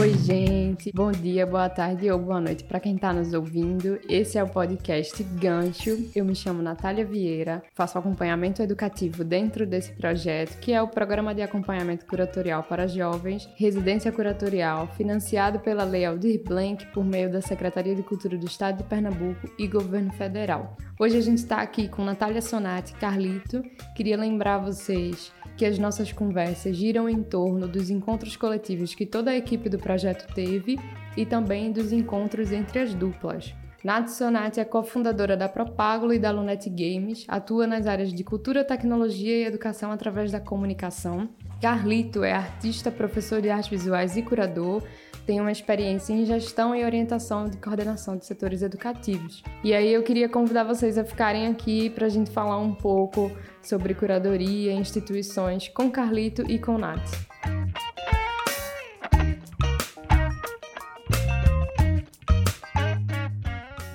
Oi, 0.00 0.14
gente. 0.14 0.92
Bom 0.94 1.10
dia, 1.10 1.44
boa 1.44 1.68
tarde 1.68 2.08
ou 2.08 2.20
boa 2.20 2.40
noite 2.40 2.62
para 2.62 2.78
quem 2.78 2.94
está 2.94 3.12
nos 3.12 3.34
ouvindo. 3.34 3.98
Esse 4.08 4.38
é 4.38 4.44
o 4.44 4.48
podcast 4.48 5.20
Gancho. 5.24 6.08
Eu 6.14 6.24
me 6.24 6.36
chamo 6.36 6.62
Natália 6.62 7.04
Vieira, 7.04 7.64
faço 7.74 7.98
acompanhamento 7.98 8.62
educativo 8.62 9.24
dentro 9.24 9.66
desse 9.66 9.90
projeto, 9.90 10.56
que 10.60 10.72
é 10.72 10.80
o 10.80 10.86
Programa 10.86 11.34
de 11.34 11.42
Acompanhamento 11.42 12.06
Curatorial 12.06 12.62
para 12.62 12.86
Jovens, 12.86 13.48
Residência 13.56 14.12
Curatorial, 14.12 14.86
financiado 14.96 15.58
pela 15.58 15.82
Lei 15.82 16.04
Aldir 16.04 16.44
Blanc 16.44 16.86
por 16.94 17.04
meio 17.04 17.28
da 17.28 17.40
Secretaria 17.40 17.96
de 17.96 18.04
Cultura 18.04 18.38
do 18.38 18.46
Estado 18.46 18.78
de 18.78 18.84
Pernambuco 18.84 19.50
e 19.58 19.66
Governo 19.66 20.12
Federal. 20.12 20.76
Hoje 20.96 21.16
a 21.16 21.20
gente 21.20 21.38
está 21.38 21.60
aqui 21.60 21.88
com 21.88 22.04
Natália 22.04 22.40
Sonati 22.40 22.92
Carlito. 22.94 23.64
Queria 23.96 24.16
lembrar 24.16 24.58
vocês 24.58 25.32
que 25.58 25.66
as 25.66 25.76
nossas 25.76 26.12
conversas 26.12 26.76
giram 26.76 27.08
em 27.08 27.20
torno 27.20 27.66
dos 27.66 27.90
encontros 27.90 28.36
coletivos 28.36 28.94
que 28.94 29.04
toda 29.04 29.32
a 29.32 29.36
equipe 29.36 29.68
do 29.68 29.76
projeto 29.88 30.30
teve 30.34 30.78
e 31.16 31.24
também 31.24 31.72
dos 31.72 31.92
encontros 31.92 32.52
entre 32.52 32.78
as 32.78 32.92
duplas. 32.92 33.54
Nath 33.82 34.08
Sonati 34.08 34.60
é 34.60 34.64
cofundadora 34.64 35.34
da 35.34 35.48
Propágulo 35.48 36.12
e 36.12 36.18
da 36.18 36.30
Lunet 36.30 36.68
Games, 36.68 37.24
atua 37.26 37.66
nas 37.66 37.86
áreas 37.86 38.12
de 38.12 38.22
cultura, 38.22 38.64
tecnologia 38.64 39.34
e 39.34 39.44
educação 39.46 39.90
através 39.90 40.30
da 40.30 40.40
comunicação. 40.40 41.30
Carlito 41.62 42.22
é 42.22 42.32
artista, 42.32 42.90
professor 42.90 43.40
de 43.40 43.48
artes 43.48 43.70
visuais 43.70 44.14
e 44.14 44.22
curador, 44.22 44.82
tem 45.24 45.40
uma 45.40 45.52
experiência 45.52 46.12
em 46.12 46.26
gestão 46.26 46.74
e 46.74 46.84
orientação 46.84 47.48
de 47.48 47.56
coordenação 47.56 48.16
de 48.16 48.26
setores 48.26 48.60
educativos. 48.60 49.42
E 49.64 49.72
aí 49.72 49.90
eu 49.90 50.02
queria 50.02 50.28
convidar 50.28 50.64
vocês 50.64 50.98
a 50.98 51.04
ficarem 51.04 51.46
aqui 51.46 51.88
para 51.88 52.06
a 52.06 52.10
gente 52.10 52.30
falar 52.30 52.58
um 52.58 52.74
pouco 52.74 53.30
sobre 53.62 53.94
curadoria, 53.94 54.72
instituições 54.72 55.68
com 55.68 55.90
Carlito 55.90 56.42
e 56.50 56.58
com 56.58 56.76
Nath. 56.76 57.27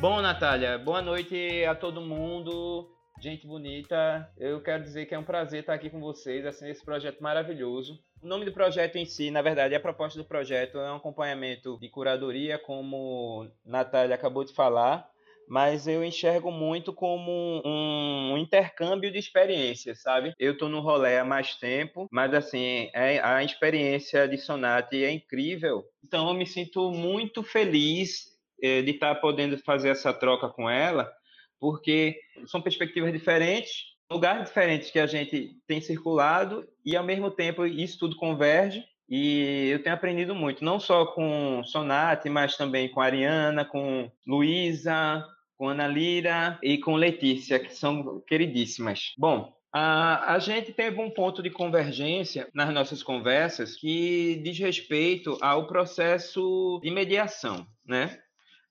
Bom, 0.04 0.20
Natália, 0.20 0.78
boa 0.78 1.02
noite 1.02 1.64
a 1.64 1.74
todo 1.74 2.02
mundo. 2.02 2.90
Gente 3.22 3.48
bonita, 3.48 4.30
eu 4.38 4.62
quero 4.62 4.84
dizer 4.84 5.06
que 5.06 5.16
é 5.16 5.18
um 5.18 5.24
prazer 5.24 5.62
estar 5.62 5.74
aqui 5.74 5.90
com 5.90 6.02
vocês, 6.02 6.46
assim, 6.46 6.66
nesse 6.66 6.84
projeto 6.84 7.24
maravilhoso. 7.24 7.98
O 8.22 8.28
nome 8.28 8.44
do 8.44 8.52
projeto 8.52 8.98
em 8.98 9.06
si, 9.06 9.32
na 9.32 9.42
verdade, 9.42 9.74
a 9.74 9.80
proposta 9.80 10.20
do 10.20 10.26
projeto 10.26 10.78
é 10.78 10.92
um 10.92 10.98
acompanhamento 10.98 11.80
de 11.80 11.88
curadoria, 11.88 12.60
como 12.60 13.50
Natália 13.66 14.14
acabou 14.14 14.44
de 14.44 14.54
falar, 14.54 15.10
mas 15.48 15.88
eu 15.88 16.04
enxergo 16.04 16.52
muito 16.52 16.92
como 16.92 17.62
um, 17.66 18.38
intercâmbio 18.38 19.10
de 19.10 19.20
experiências, 19.20 20.02
sabe? 20.02 20.34
Eu 20.38 20.52
estou 20.52 20.68
no 20.68 20.82
rolê 20.82 21.18
há 21.18 21.24
mais 21.24 21.56
tempo, 21.56 22.10
mas 22.12 22.34
assim, 22.34 22.90
é, 22.94 23.22
a 23.24 23.42
experiência 23.42 24.28
de 24.28 24.38
Sonate 24.38 25.02
é 25.02 25.12
incrível. 25.12 25.86
Então 26.04 26.28
eu 26.28 26.34
me 26.34 26.46
sinto 26.46 26.92
muito 26.92 27.42
feliz 27.42 28.33
de 28.64 28.92
estar 28.92 29.16
podendo 29.16 29.58
fazer 29.58 29.90
essa 29.90 30.14
troca 30.14 30.48
com 30.48 30.70
ela, 30.70 31.12
porque 31.60 32.18
são 32.48 32.62
perspectivas 32.62 33.12
diferentes, 33.12 33.94
lugares 34.10 34.46
diferentes 34.46 34.92
que 34.92 35.00
a 35.00 35.08
gente 35.08 35.52
tem 35.68 35.82
circulado 35.82 36.68
e 36.86 36.96
ao 36.96 37.04
mesmo 37.04 37.32
tempo 37.32 37.66
isso 37.66 38.00
tudo 38.00 38.16
converge 38.16 38.84
e 39.10 39.70
eu 39.72 39.84
tenho 39.84 39.96
aprendido 39.96 40.34
muito, 40.34 40.64
não 40.64 40.80
só 40.80 41.06
com 41.06 41.62
Sonate, 41.64 42.30
mas 42.30 42.56
também 42.56 42.90
com 42.90 43.02
Ariana, 43.02 43.66
com 43.66 44.10
Luísa, 44.26 45.26
com 45.58 45.68
Ana 45.68 45.88
Lira 45.88 46.58
e 46.64 46.78
com 46.78 46.96
Letícia, 46.96 47.60
que 47.60 47.74
são 47.74 48.22
queridíssimas. 48.22 49.14
Bom, 49.18 49.54
a, 49.72 50.34
a 50.34 50.40
gente 50.40 50.72
teve 50.72 51.02
um 51.02 51.10
ponto 51.10 51.44
de 51.44 51.50
convergência 51.50 52.48
nas 52.54 52.74
nossas 52.74 53.04
conversas 53.04 53.76
que 53.76 54.42
diz 54.44 54.58
respeito 54.58 55.38
ao 55.42 55.68
processo 55.68 56.80
de 56.82 56.92
mediação, 56.92 57.66
né? 57.86 58.20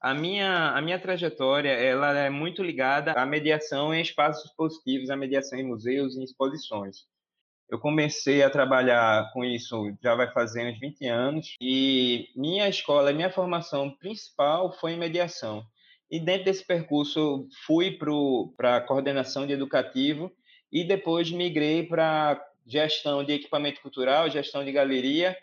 A 0.03 0.13
minha, 0.13 0.71
a 0.71 0.83
minha 0.83 0.99
trajetória 0.99 1.71
ela 1.71 2.13
é 2.19 2.29
muito 2.29 2.61
ligada 2.61 3.13
à 3.13 3.25
mediação 3.25 3.95
em 3.95 4.03
espaços 4.03 4.51
positivos, 4.53 5.11
à 5.11 5.17
mediação 5.17 5.57
em 5.57 5.63
museus 5.65 6.17
e 6.17 6.25
exposições. 6.25 7.07
Eu 7.71 7.79
comecei 7.79 8.43
a 8.43 8.51
trabalhar 8.51 9.31
com 9.33 9.45
isso 9.45 9.97
já 10.03 10.17
vai 10.17 10.29
fazer 10.33 10.67
uns 10.67 10.81
20 10.81 11.07
anos 11.07 11.55
e 11.61 12.29
minha 12.35 12.69
escola, 12.69 13.13
minha 13.13 13.31
formação 13.31 13.91
principal 13.91 14.73
foi 14.73 14.95
em 14.95 14.99
mediação. 14.99 15.65
E 16.11 16.19
dentro 16.19 16.47
desse 16.47 16.67
percurso 16.67 17.47
fui 17.65 17.97
para 18.57 18.79
a 18.79 18.81
coordenação 18.81 19.47
de 19.47 19.53
educativo 19.53 20.33
e 20.73 20.83
depois 20.83 21.31
migrei 21.31 21.87
para 21.87 22.45
gestão 22.67 23.23
de 23.23 23.35
equipamento 23.35 23.81
cultural, 23.81 24.29
gestão 24.29 24.65
de 24.65 24.73
galeria 24.73 25.37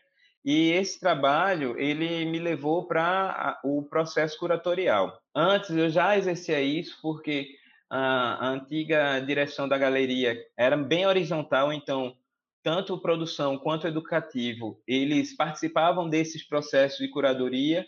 e 0.43 0.71
esse 0.71 0.99
trabalho, 0.99 1.77
ele 1.77 2.25
me 2.25 2.39
levou 2.39 2.87
para 2.87 3.59
o 3.63 3.83
processo 3.83 4.37
curatorial. 4.37 5.19
Antes 5.35 5.71
eu 5.71 5.89
já 5.89 6.17
exercia 6.17 6.61
isso 6.61 6.97
porque 7.01 7.49
a, 7.89 8.47
a 8.47 8.49
antiga 8.49 9.19
direção 9.19 9.67
da 9.67 9.77
galeria 9.77 10.37
era 10.57 10.77
bem 10.77 11.05
horizontal, 11.05 11.73
então 11.73 12.15
tanto 12.63 12.99
produção 12.99 13.57
quanto 13.57 13.87
educativo, 13.87 14.81
eles 14.87 15.35
participavam 15.35 16.09
desses 16.09 16.45
processos 16.45 16.99
de 16.99 17.07
curadoria 17.07 17.85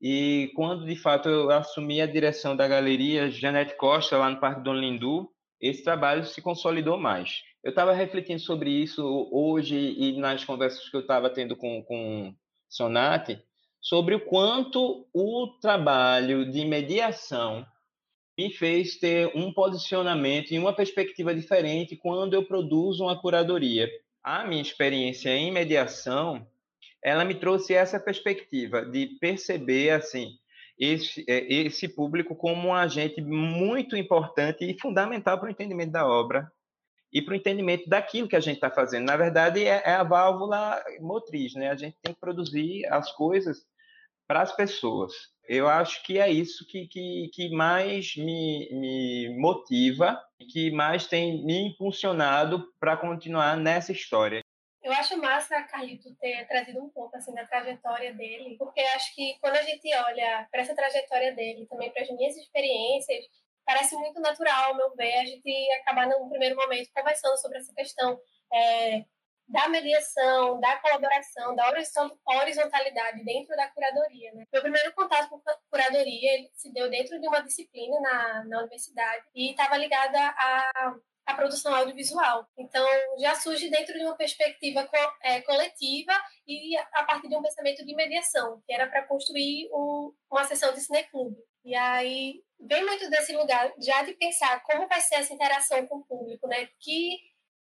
e 0.00 0.52
quando 0.54 0.86
de 0.86 0.96
fato 0.96 1.28
eu 1.28 1.50
assumi 1.50 2.00
a 2.00 2.06
direção 2.06 2.56
da 2.56 2.68
galeria 2.68 3.30
Janete 3.30 3.76
Costa 3.76 4.18
lá 4.18 4.30
no 4.30 4.40
Parque 4.40 4.62
Dom 4.62 4.74
Lindu, 4.74 5.30
esse 5.60 5.82
trabalho 5.82 6.24
se 6.24 6.40
consolidou 6.40 6.98
mais. 6.98 7.42
Eu 7.62 7.70
estava 7.70 7.92
refletindo 7.92 8.40
sobre 8.40 8.70
isso 8.70 9.28
hoje 9.32 9.76
e 9.76 10.18
nas 10.18 10.44
conversas 10.44 10.88
que 10.88 10.96
eu 10.96 11.00
estava 11.00 11.28
tendo 11.28 11.56
com, 11.56 11.82
com 11.82 12.34
Sonati, 12.68 13.40
sobre 13.80 14.14
o 14.14 14.20
quanto 14.20 15.06
o 15.12 15.48
trabalho 15.60 16.50
de 16.50 16.64
mediação 16.64 17.66
me 18.38 18.50
fez 18.50 18.96
ter 18.98 19.32
um 19.34 19.52
posicionamento 19.52 20.52
e 20.52 20.58
uma 20.58 20.72
perspectiva 20.72 21.34
diferente 21.34 21.96
quando 21.96 22.34
eu 22.34 22.44
produzo 22.44 23.02
uma 23.02 23.20
curadoria. 23.20 23.88
A 24.22 24.44
minha 24.44 24.62
experiência 24.62 25.30
em 25.30 25.50
mediação, 25.50 26.46
ela 27.02 27.24
me 27.24 27.34
trouxe 27.34 27.74
essa 27.74 27.98
perspectiva 27.98 28.84
de 28.84 29.06
perceber 29.20 29.90
assim 29.90 30.38
esse, 30.78 31.24
é, 31.28 31.52
esse 31.52 31.88
público 31.88 32.36
como 32.36 32.68
um 32.68 32.74
agente 32.74 33.20
muito 33.20 33.96
importante 33.96 34.64
e 34.64 34.78
fundamental 34.78 35.38
para 35.38 35.48
o 35.48 35.50
entendimento 35.50 35.92
da 35.92 36.06
obra 36.06 36.50
e 37.12 37.22
para 37.22 37.32
o 37.32 37.36
entendimento 37.36 37.88
daquilo 37.88 38.28
que 38.28 38.36
a 38.36 38.40
gente 38.40 38.56
está 38.56 38.70
fazendo. 38.70 39.06
Na 39.06 39.16
verdade, 39.16 39.64
é, 39.64 39.82
é, 39.84 39.94
a 39.94 40.04
válvula 40.04 40.82
motriz, 41.00 41.54
né? 41.54 41.70
A 41.70 41.76
gente 41.76 41.96
tem 42.02 42.14
que 42.14 42.20
produzir 42.20 42.86
as 42.86 43.10
coisas 43.12 43.64
para 44.26 44.42
as 44.42 44.54
pessoas. 44.54 45.12
Eu 45.48 45.66
acho 45.66 46.02
que 46.04 46.18
é 46.18 46.30
isso 46.30 46.66
que, 46.66 46.86
que, 46.86 47.30
que 47.32 47.50
mais 47.50 48.14
me, 48.16 48.68
me 48.70 49.38
motiva, 49.38 50.20
que 50.52 50.70
mais 50.70 51.06
tem 51.06 51.42
me 51.44 51.68
impulsionado 51.68 52.68
para 52.78 52.96
continuar 52.96 53.56
nessa 53.56 53.90
história. 53.90 54.42
Eu 54.88 54.94
acho 54.94 55.18
massa 55.18 55.54
a 55.54 55.64
Carlito 55.64 56.14
ter 56.14 56.46
trazido 56.48 56.82
um 56.82 56.88
pouco 56.88 57.14
assim 57.14 57.34
da 57.34 57.44
trajetória 57.44 58.14
dele, 58.14 58.56
porque 58.58 58.80
acho 58.80 59.14
que 59.14 59.38
quando 59.38 59.56
a 59.56 59.62
gente 59.62 59.86
olha 59.94 60.48
para 60.50 60.62
essa 60.62 60.74
trajetória 60.74 61.34
dele, 61.34 61.66
também 61.66 61.92
para 61.92 62.04
as 62.04 62.10
minhas 62.10 62.34
experiências, 62.38 63.26
parece 63.66 63.94
muito 63.96 64.18
natural, 64.18 64.70
ao 64.70 64.76
meu 64.78 64.96
ver, 64.96 65.12
a 65.18 65.26
gente 65.26 65.70
acabar 65.82 66.06
no 66.06 66.26
primeiro 66.30 66.56
momento 66.56 66.88
conversando 66.94 67.36
sobre 67.36 67.58
essa 67.58 67.70
questão 67.74 68.18
é, 68.50 69.04
da 69.46 69.68
mediação, 69.68 70.58
da 70.58 70.78
colaboração, 70.78 71.54
da 71.54 71.68
horizontalidade 72.40 73.22
dentro 73.24 73.54
da 73.56 73.68
curadoria. 73.68 74.32
Né? 74.32 74.46
Meu 74.50 74.62
primeiro 74.62 74.94
contato 74.94 75.28
com 75.28 75.42
curadoria 75.70 76.32
ele 76.32 76.50
se 76.54 76.72
deu 76.72 76.88
dentro 76.88 77.20
de 77.20 77.28
uma 77.28 77.42
disciplina 77.42 78.00
na, 78.00 78.44
na 78.46 78.58
universidade 78.60 79.26
e 79.34 79.50
estava 79.50 79.76
ligada 79.76 80.18
a 80.18 80.94
a 81.28 81.34
produção 81.34 81.74
audiovisual. 81.74 82.48
Então, 82.56 82.86
já 83.18 83.34
surge 83.34 83.68
dentro 83.68 83.92
de 83.92 84.02
uma 84.02 84.16
perspectiva 84.16 84.86
co 84.86 84.96
é, 85.22 85.42
coletiva 85.42 86.12
e 86.46 86.74
a 86.78 87.04
partir 87.04 87.28
de 87.28 87.36
um 87.36 87.42
pensamento 87.42 87.84
de 87.84 87.94
mediação, 87.94 88.62
que 88.66 88.72
era 88.72 88.86
para 88.86 89.06
construir 89.06 89.68
um, 89.70 90.10
uma 90.30 90.44
sessão 90.44 90.72
de 90.72 90.80
cineclube. 90.80 91.36
E 91.62 91.74
aí, 91.74 92.42
vem 92.58 92.82
muito 92.82 93.10
desse 93.10 93.36
lugar 93.36 93.70
já 93.78 94.02
de 94.04 94.14
pensar 94.14 94.62
como 94.62 94.88
vai 94.88 95.02
ser 95.02 95.16
essa 95.16 95.34
interação 95.34 95.86
com 95.86 95.96
o 95.96 96.04
público, 96.04 96.48
né? 96.48 96.66
Que, 96.80 97.18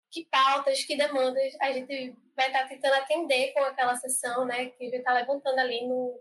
que 0.09 0.25
pautas, 0.31 0.85
que 0.85 0.95
demandas 0.95 1.53
a 1.59 1.73
gente 1.73 2.15
vai 2.33 2.47
estar 2.47 2.59
tá 2.59 2.67
tentando 2.69 2.93
atender 2.93 3.51
com 3.51 3.65
aquela 3.65 3.97
sessão, 3.97 4.45
né? 4.45 4.67
Que 4.67 4.83
a 4.83 4.85
gente 4.85 4.99
está 4.99 5.11
levantando 5.11 5.59
ali 5.59 5.85
no, 5.85 6.17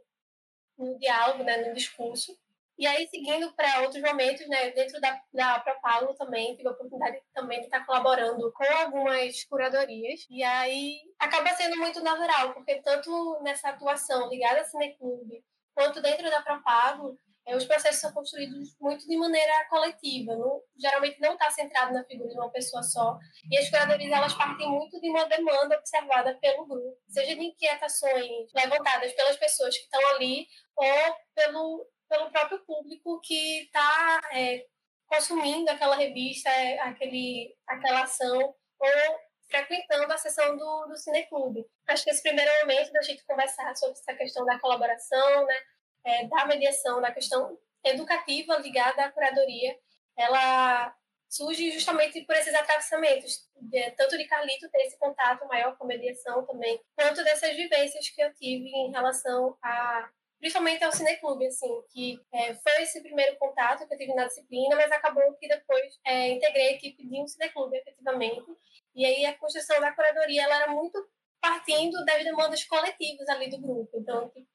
no 0.76 0.98
diálogo, 0.98 1.44
né? 1.44 1.58
No 1.58 1.74
discurso. 1.74 2.36
E 2.80 2.86
aí, 2.86 3.06
seguindo 3.08 3.52
para 3.52 3.82
outros 3.82 4.02
momentos, 4.02 4.48
né, 4.48 4.70
dentro 4.70 4.98
da, 5.02 5.20
da 5.34 5.60
Propalo 5.60 6.14
também, 6.14 6.56
tive 6.56 6.66
a 6.66 6.72
oportunidade 6.72 7.20
também 7.34 7.58
de 7.58 7.66
estar 7.66 7.84
colaborando 7.84 8.50
com 8.52 8.64
algumas 8.64 9.44
curadorias. 9.44 10.26
E 10.30 10.42
aí, 10.42 10.96
acaba 11.18 11.50
sendo 11.50 11.76
muito 11.76 12.02
natural, 12.02 12.54
porque 12.54 12.76
tanto 12.76 13.38
nessa 13.42 13.68
atuação 13.68 14.30
ligada 14.30 14.60
ao 14.60 14.64
Cineclube, 14.64 15.44
quanto 15.74 16.00
dentro 16.00 16.30
da 16.30 16.40
Propalo, 16.40 17.18
é, 17.46 17.54
os 17.54 17.66
processos 17.66 18.00
são 18.00 18.12
construídos 18.12 18.74
muito 18.80 19.06
de 19.06 19.14
maneira 19.14 19.68
coletiva, 19.68 20.34
não, 20.34 20.62
geralmente 20.78 21.20
não 21.20 21.34
está 21.34 21.50
centrado 21.50 21.92
na 21.92 22.04
figura 22.04 22.30
de 22.30 22.36
uma 22.36 22.48
pessoa 22.48 22.82
só, 22.82 23.18
e 23.50 23.58
as 23.58 23.68
curadorias 23.68 24.10
elas 24.10 24.32
partem 24.34 24.70
muito 24.70 24.98
de 24.98 25.10
uma 25.10 25.24
demanda 25.24 25.76
observada 25.76 26.34
pelo 26.40 26.66
grupo, 26.66 26.96
seja 27.08 27.34
de 27.34 27.44
inquietações 27.44 28.50
levantadas 28.54 29.12
pelas 29.12 29.36
pessoas 29.36 29.76
que 29.76 29.84
estão 29.84 30.00
ali, 30.14 30.46
ou 30.76 31.16
pelo, 31.34 31.86
pelo 32.10 32.30
próprio 32.30 32.58
público 32.66 33.20
que 33.20 33.62
está 33.62 34.20
é, 34.32 34.66
consumindo 35.06 35.70
aquela 35.70 35.96
revista, 35.96 36.50
é, 36.50 36.78
aquele, 36.80 37.56
aquela 37.66 38.02
ação, 38.02 38.38
ou 38.78 39.20
frequentando 39.48 40.12
a 40.12 40.18
sessão 40.18 40.56
do, 40.56 40.86
do 40.86 40.96
Cineclube. 40.96 41.64
Acho 41.88 42.04
que 42.04 42.10
esse 42.10 42.22
primeiro 42.22 42.50
momento 42.60 42.92
da 42.92 43.02
gente 43.02 43.24
conversar 43.24 43.74
sobre 43.76 43.98
essa 43.98 44.14
questão 44.14 44.44
da 44.44 44.58
colaboração, 44.58 45.46
né, 45.46 45.56
é, 46.04 46.26
da 46.26 46.46
mediação, 46.46 47.00
da 47.00 47.12
questão 47.12 47.58
educativa 47.84 48.56
ligada 48.58 49.04
à 49.04 49.10
curadoria, 49.10 49.76
ela 50.16 50.94
surge 51.28 51.70
justamente 51.70 52.20
por 52.22 52.34
esses 52.34 52.54
atravessamentos, 52.54 53.48
de, 53.56 53.90
tanto 53.92 54.18
de 54.18 54.26
Carlito 54.26 54.68
ter 54.68 54.82
esse 54.82 54.98
contato 54.98 55.46
maior 55.46 55.76
com 55.76 55.84
a 55.84 55.86
mediação 55.86 56.44
também, 56.44 56.80
quanto 56.96 57.22
dessas 57.22 57.54
vivências 57.54 58.08
que 58.10 58.20
eu 58.20 58.34
tive 58.34 58.68
em 58.68 58.90
relação 58.90 59.56
a 59.62 60.10
principalmente 60.40 60.82
ao 60.82 60.90
cineclube, 60.90 61.46
assim, 61.46 61.82
que 61.92 62.18
é, 62.32 62.54
foi 62.54 62.82
esse 62.82 63.00
primeiro 63.02 63.36
contato 63.36 63.86
que 63.86 63.94
eu 63.94 63.98
tive 63.98 64.14
na 64.14 64.26
disciplina, 64.26 64.74
mas 64.74 64.90
acabou 64.90 65.34
que 65.34 65.46
depois 65.46 66.00
é, 66.04 66.30
integrei 66.30 66.68
a 66.68 66.72
equipe 66.72 67.06
de 67.06 67.22
um 67.22 67.26
cineclube, 67.26 67.76
efetivamente, 67.76 68.46
e 68.94 69.04
aí 69.04 69.26
a 69.26 69.38
construção 69.38 69.78
da 69.80 69.92
curadoria, 69.92 70.42
ela 70.42 70.62
era 70.62 70.72
muito 70.72 70.98
partindo 71.40 72.04
das 72.04 72.24
demandas 72.24 72.64
coletivas 72.64 73.28
ali 73.28 73.50
do 73.50 73.60
grupo, 73.60 73.90
então, 73.94 74.30
tipo, 74.30 74.48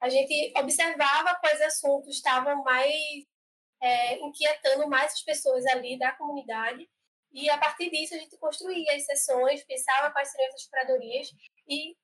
a 0.00 0.08
gente 0.08 0.52
observava 0.56 1.36
quais 1.40 1.60
assuntos 1.60 2.16
estavam 2.16 2.62
mais 2.62 2.94
é, 3.80 4.18
inquietando 4.18 4.88
mais 4.88 5.12
as 5.12 5.22
pessoas 5.22 5.64
ali 5.66 5.98
da 5.98 6.12
comunidade. 6.12 6.88
E 7.32 7.48
a 7.48 7.58
partir 7.58 7.90
disso 7.90 8.14
a 8.14 8.18
gente 8.18 8.36
construía 8.38 8.94
as 8.94 9.04
sessões, 9.04 9.64
pensava 9.64 10.10
quais 10.10 10.30
seriam 10.30 10.48
essas 10.48 10.66
curadorias 10.66 11.28
e 11.68 11.96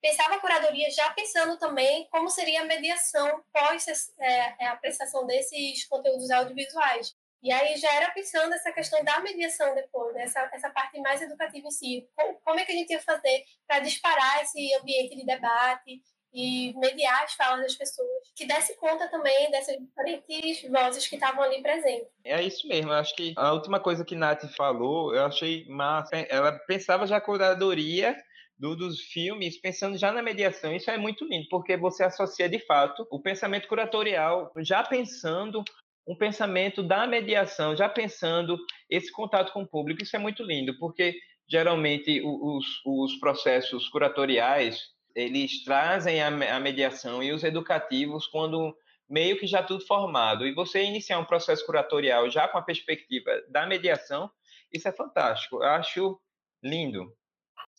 pensava 0.00 0.34
a 0.34 0.40
curadoria 0.40 0.90
já 0.90 1.10
pensando 1.10 1.58
também 1.58 2.08
como 2.10 2.28
seria 2.28 2.62
a 2.62 2.66
mediação 2.66 3.42
pós 3.52 3.86
é, 4.18 4.66
a 4.66 4.76
prestação 4.76 5.26
desses 5.26 5.84
conteúdos 5.86 6.30
audiovisuais. 6.30 7.14
E 7.42 7.50
aí 7.50 7.76
já 7.76 7.90
era 7.94 8.10
pensando 8.10 8.52
essa 8.52 8.70
questão 8.70 9.02
da 9.02 9.20
mediação 9.20 9.74
depois, 9.74 10.14
né? 10.14 10.24
essa, 10.24 10.50
essa 10.52 10.68
parte 10.70 11.00
mais 11.00 11.22
educativa 11.22 11.66
em 11.66 11.70
si. 11.70 12.08
Como, 12.14 12.38
como 12.44 12.60
é 12.60 12.64
que 12.64 12.72
a 12.72 12.74
gente 12.74 12.90
ia 12.90 13.00
fazer 13.00 13.44
para 13.66 13.80
disparar 13.80 14.42
esse 14.42 14.74
ambiente 14.74 15.16
de 15.16 15.24
debate 15.24 16.02
e 16.32 16.72
mediar 16.78 17.24
as 17.24 17.34
falas 17.34 17.62
das 17.62 17.74
pessoas, 17.74 18.08
que 18.36 18.46
desse 18.46 18.76
conta 18.76 19.08
também 19.08 19.50
dessas 19.50 19.76
diferentes 19.78 20.70
vozes 20.70 21.06
que 21.08 21.16
estavam 21.16 21.42
ali 21.42 21.60
presentes. 21.60 22.08
É 22.24 22.40
isso 22.42 22.68
mesmo, 22.68 22.92
eu 22.92 22.96
acho 22.96 23.14
que 23.16 23.34
a 23.36 23.52
última 23.52 23.80
coisa 23.80 24.04
que 24.04 24.14
Nath 24.14 24.44
falou, 24.56 25.14
eu 25.14 25.24
achei 25.24 25.66
massa. 25.68 26.16
Ela 26.28 26.52
pensava 26.52 27.06
já 27.06 27.16
a 27.16 27.20
curadoria 27.20 28.16
do, 28.60 28.76
dos 28.76 29.00
filmes, 29.00 29.58
pensando 29.58 29.96
já 29.96 30.12
na 30.12 30.22
mediação. 30.22 30.76
Isso 30.76 30.90
é 30.90 30.98
muito 30.98 31.24
lindo, 31.24 31.48
porque 31.48 31.78
você 31.78 32.04
associa 32.04 32.46
de 32.46 32.58
fato 32.58 33.06
o 33.10 33.18
pensamento 33.18 33.66
curatorial, 33.66 34.52
já 34.58 34.82
pensando 34.82 35.64
um 36.06 36.14
pensamento 36.14 36.82
da 36.82 37.06
mediação, 37.06 37.74
já 37.74 37.88
pensando 37.88 38.58
esse 38.90 39.10
contato 39.10 39.52
com 39.52 39.62
o 39.62 39.66
público. 39.66 40.02
Isso 40.02 40.14
é 40.14 40.18
muito 40.18 40.42
lindo, 40.42 40.78
porque 40.78 41.14
geralmente 41.48 42.20
os, 42.22 42.66
os 42.84 43.18
processos 43.18 43.88
curatoriais 43.88 44.78
eles 45.16 45.64
trazem 45.64 46.22
a, 46.22 46.28
a 46.28 46.60
mediação 46.60 47.22
e 47.22 47.32
os 47.32 47.42
educativos 47.42 48.26
quando 48.26 48.76
meio 49.08 49.38
que 49.38 49.46
já 49.46 49.62
tudo 49.62 49.84
formado. 49.86 50.46
E 50.46 50.54
você 50.54 50.84
iniciar 50.84 51.18
um 51.18 51.24
processo 51.24 51.64
curatorial 51.64 52.30
já 52.30 52.46
com 52.46 52.58
a 52.58 52.62
perspectiva 52.62 53.30
da 53.48 53.66
mediação, 53.66 54.30
isso 54.70 54.86
é 54.86 54.92
fantástico. 54.92 55.56
Eu 55.56 55.68
acho 55.70 56.20
lindo. 56.62 57.12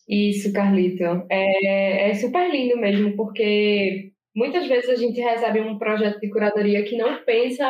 Isso, 0.08 0.52
Carlito. 0.52 1.04
É, 1.30 2.10
é 2.10 2.14
super 2.14 2.50
lindo 2.50 2.76
mesmo, 2.76 3.16
porque 3.16 4.12
muitas 4.34 4.66
vezes 4.66 4.90
a 4.90 4.96
gente 4.96 5.20
recebe 5.20 5.60
um 5.60 5.78
projeto 5.78 6.20
de 6.20 6.30
curadoria 6.30 6.84
que 6.84 6.96
não 6.96 7.24
pensa 7.24 7.66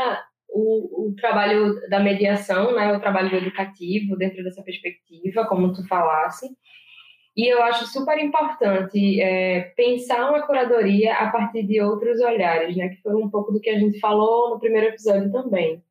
o, 0.49 1.08
o 1.08 1.14
trabalho 1.17 1.75
da 1.88 2.00
mediação, 2.00 2.75
né, 2.75 2.93
o 2.93 3.00
trabalho 3.00 3.34
educativo 3.37 4.17
dentro 4.17 4.43
dessa 4.44 4.62
perspectiva, 4.62 5.46
como 5.46 5.73
tu 5.73 5.87
falasse. 5.87 6.46
E 7.34 7.46
eu 7.46 7.62
acho 7.62 7.87
super 7.87 8.19
importante 8.19 9.20
é, 9.20 9.73
pensar 9.75 10.29
uma 10.29 10.46
curadoria 10.46 11.14
a 11.14 11.31
partir 11.31 11.62
de 11.67 11.81
outros 11.81 12.20
olhares, 12.20 12.76
né? 12.76 12.90
Que 12.90 13.00
foi 13.00 13.14
um 13.14 13.31
pouco 13.31 13.52
do 13.52 13.61
que 13.61 13.70
a 13.70 13.79
gente 13.79 13.99
falou 14.00 14.50
no 14.50 14.61
primeiro 14.61 14.88
episódio 14.88 15.32
também. 15.32 15.82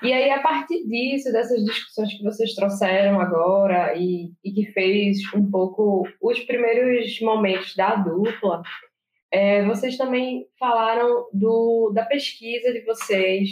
E 0.00 0.12
aí, 0.12 0.30
a 0.30 0.40
partir 0.40 0.86
disso, 0.86 1.32
dessas 1.32 1.64
discussões 1.64 2.12
que 2.14 2.22
vocês 2.22 2.54
trouxeram 2.54 3.20
agora 3.20 3.94
e, 3.96 4.30
e 4.44 4.52
que 4.52 4.66
fez 4.72 5.18
um 5.34 5.50
pouco 5.50 6.06
os 6.20 6.40
primeiros 6.40 7.20
momentos 7.20 7.74
da 7.74 7.96
dupla, 7.96 8.62
é, 9.30 9.64
vocês 9.64 9.96
também 9.96 10.46
falaram 10.58 11.26
do, 11.32 11.90
da 11.94 12.04
pesquisa 12.04 12.72
de 12.72 12.84
vocês, 12.84 13.50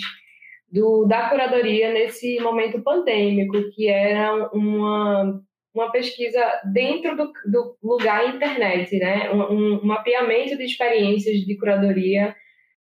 do, 0.71 1.07
da 1.07 1.29
curadoria 1.29 1.93
nesse 1.93 2.39
momento 2.41 2.83
pandêmico, 2.83 3.71
que 3.73 3.89
era 3.89 4.51
uma 4.53 5.43
uma 5.75 5.91
pesquisa 5.91 6.41
dentro 6.73 7.17
do, 7.17 7.33
do 7.47 7.77
lugar 7.83 8.35
internet, 8.35 8.97
né? 8.99 9.31
Um, 9.31 9.79
um, 9.79 9.85
mapeamento 9.85 10.57
de 10.57 10.65
experiências 10.65 11.39
de 11.41 11.57
curadoria 11.57 12.35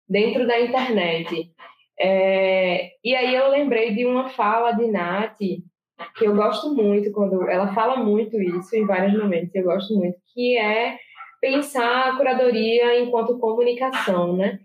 dentro 0.08 0.46
da 0.46 0.60
internet. 0.60 1.52
É, 2.00 2.92
e 3.04 3.16
aí 3.16 3.34
eu 3.34 3.50
lembrei 3.50 3.94
de 3.94 4.06
uma 4.06 4.30
fala 4.30 4.72
de 4.72 4.88
Nath, 4.88 5.38
que 5.38 6.26
eu 6.26 6.36
gosto 6.36 6.74
muito, 6.74 7.12
quando 7.12 7.48
ela 7.50 7.74
fala 7.74 7.98
muito 7.98 8.42
isso 8.42 8.76
em 8.76 8.86
vários 8.86 9.18
momentos, 9.18 9.56
eu 9.56 9.64
gosto 9.64 9.96
muito, 9.96 10.18
que 10.34 10.58
é 10.58 10.98
pensar 11.40 12.10
a 12.10 12.18
curadoria 12.18 13.00
enquanto 13.00 13.40
comunicação, 13.40 14.36
né? 14.36 14.60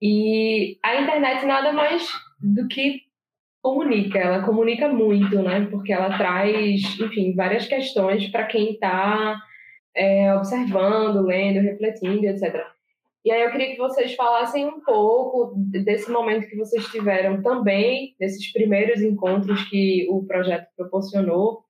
E 0.00 0.78
a 0.84 1.00
internet 1.00 1.44
nada 1.44 1.72
mais 1.72 2.08
do 2.40 2.68
que 2.68 3.02
comunica, 3.60 4.18
ela 4.18 4.44
comunica 4.44 4.88
muito, 4.88 5.42
né? 5.42 5.66
Porque 5.70 5.92
ela 5.92 6.16
traz, 6.16 6.80
enfim, 7.00 7.34
várias 7.34 7.66
questões 7.66 8.28
para 8.28 8.46
quem 8.46 8.72
está 8.72 9.40
é, 9.96 10.32
observando, 10.34 11.26
lendo, 11.26 11.60
refletindo, 11.60 12.24
etc. 12.26 12.64
E 13.28 13.30
aí 13.30 13.42
eu 13.42 13.50
queria 13.50 13.72
que 13.72 13.76
vocês 13.76 14.14
falassem 14.14 14.64
um 14.64 14.80
pouco 14.80 15.52
desse 15.54 16.10
momento 16.10 16.48
que 16.48 16.56
vocês 16.56 16.86
tiveram 16.86 17.42
também, 17.42 18.16
desses 18.18 18.50
primeiros 18.50 19.02
encontros 19.02 19.68
que 19.68 20.06
o 20.08 20.24
projeto 20.24 20.66
proporcionou, 20.74 21.62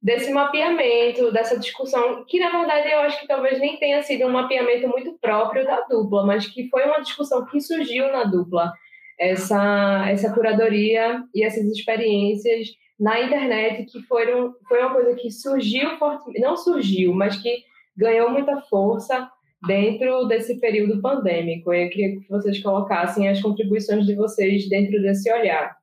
desse 0.00 0.32
mapeamento, 0.32 1.30
dessa 1.30 1.58
discussão, 1.58 2.24
que 2.26 2.40
na 2.40 2.48
verdade 2.48 2.90
eu 2.90 3.00
acho 3.00 3.20
que 3.20 3.28
talvez 3.28 3.60
nem 3.60 3.76
tenha 3.76 4.02
sido 4.02 4.24
um 4.24 4.30
mapeamento 4.30 4.88
muito 4.88 5.18
próprio 5.20 5.66
da 5.66 5.82
dupla, 5.82 6.24
mas 6.24 6.46
que 6.46 6.70
foi 6.70 6.86
uma 6.86 7.02
discussão 7.02 7.44
que 7.44 7.60
surgiu 7.60 8.10
na 8.10 8.24
dupla 8.24 8.72
essa, 9.20 10.06
essa 10.08 10.32
curadoria 10.32 11.22
e 11.34 11.44
essas 11.44 11.66
experiências 11.66 12.68
na 12.98 13.20
internet 13.20 13.84
que 13.92 14.00
foram 14.04 14.54
foi 14.66 14.80
uma 14.80 14.94
coisa 14.94 15.14
que 15.16 15.30
surgiu 15.30 15.98
não 16.40 16.56
surgiu, 16.56 17.12
mas 17.12 17.36
que 17.36 17.62
ganhou 17.94 18.30
muita 18.30 18.58
força 18.62 19.30
dentro 19.66 20.26
desse 20.26 20.58
período 20.60 21.00
pandêmico. 21.00 21.72
Eu 21.72 21.88
queria 21.90 22.20
que 22.20 22.28
vocês 22.28 22.62
colocassem 22.62 23.28
as 23.28 23.40
contribuições 23.40 24.06
de 24.06 24.14
vocês 24.14 24.68
dentro 24.68 25.00
desse 25.02 25.32
olhar. 25.32 25.76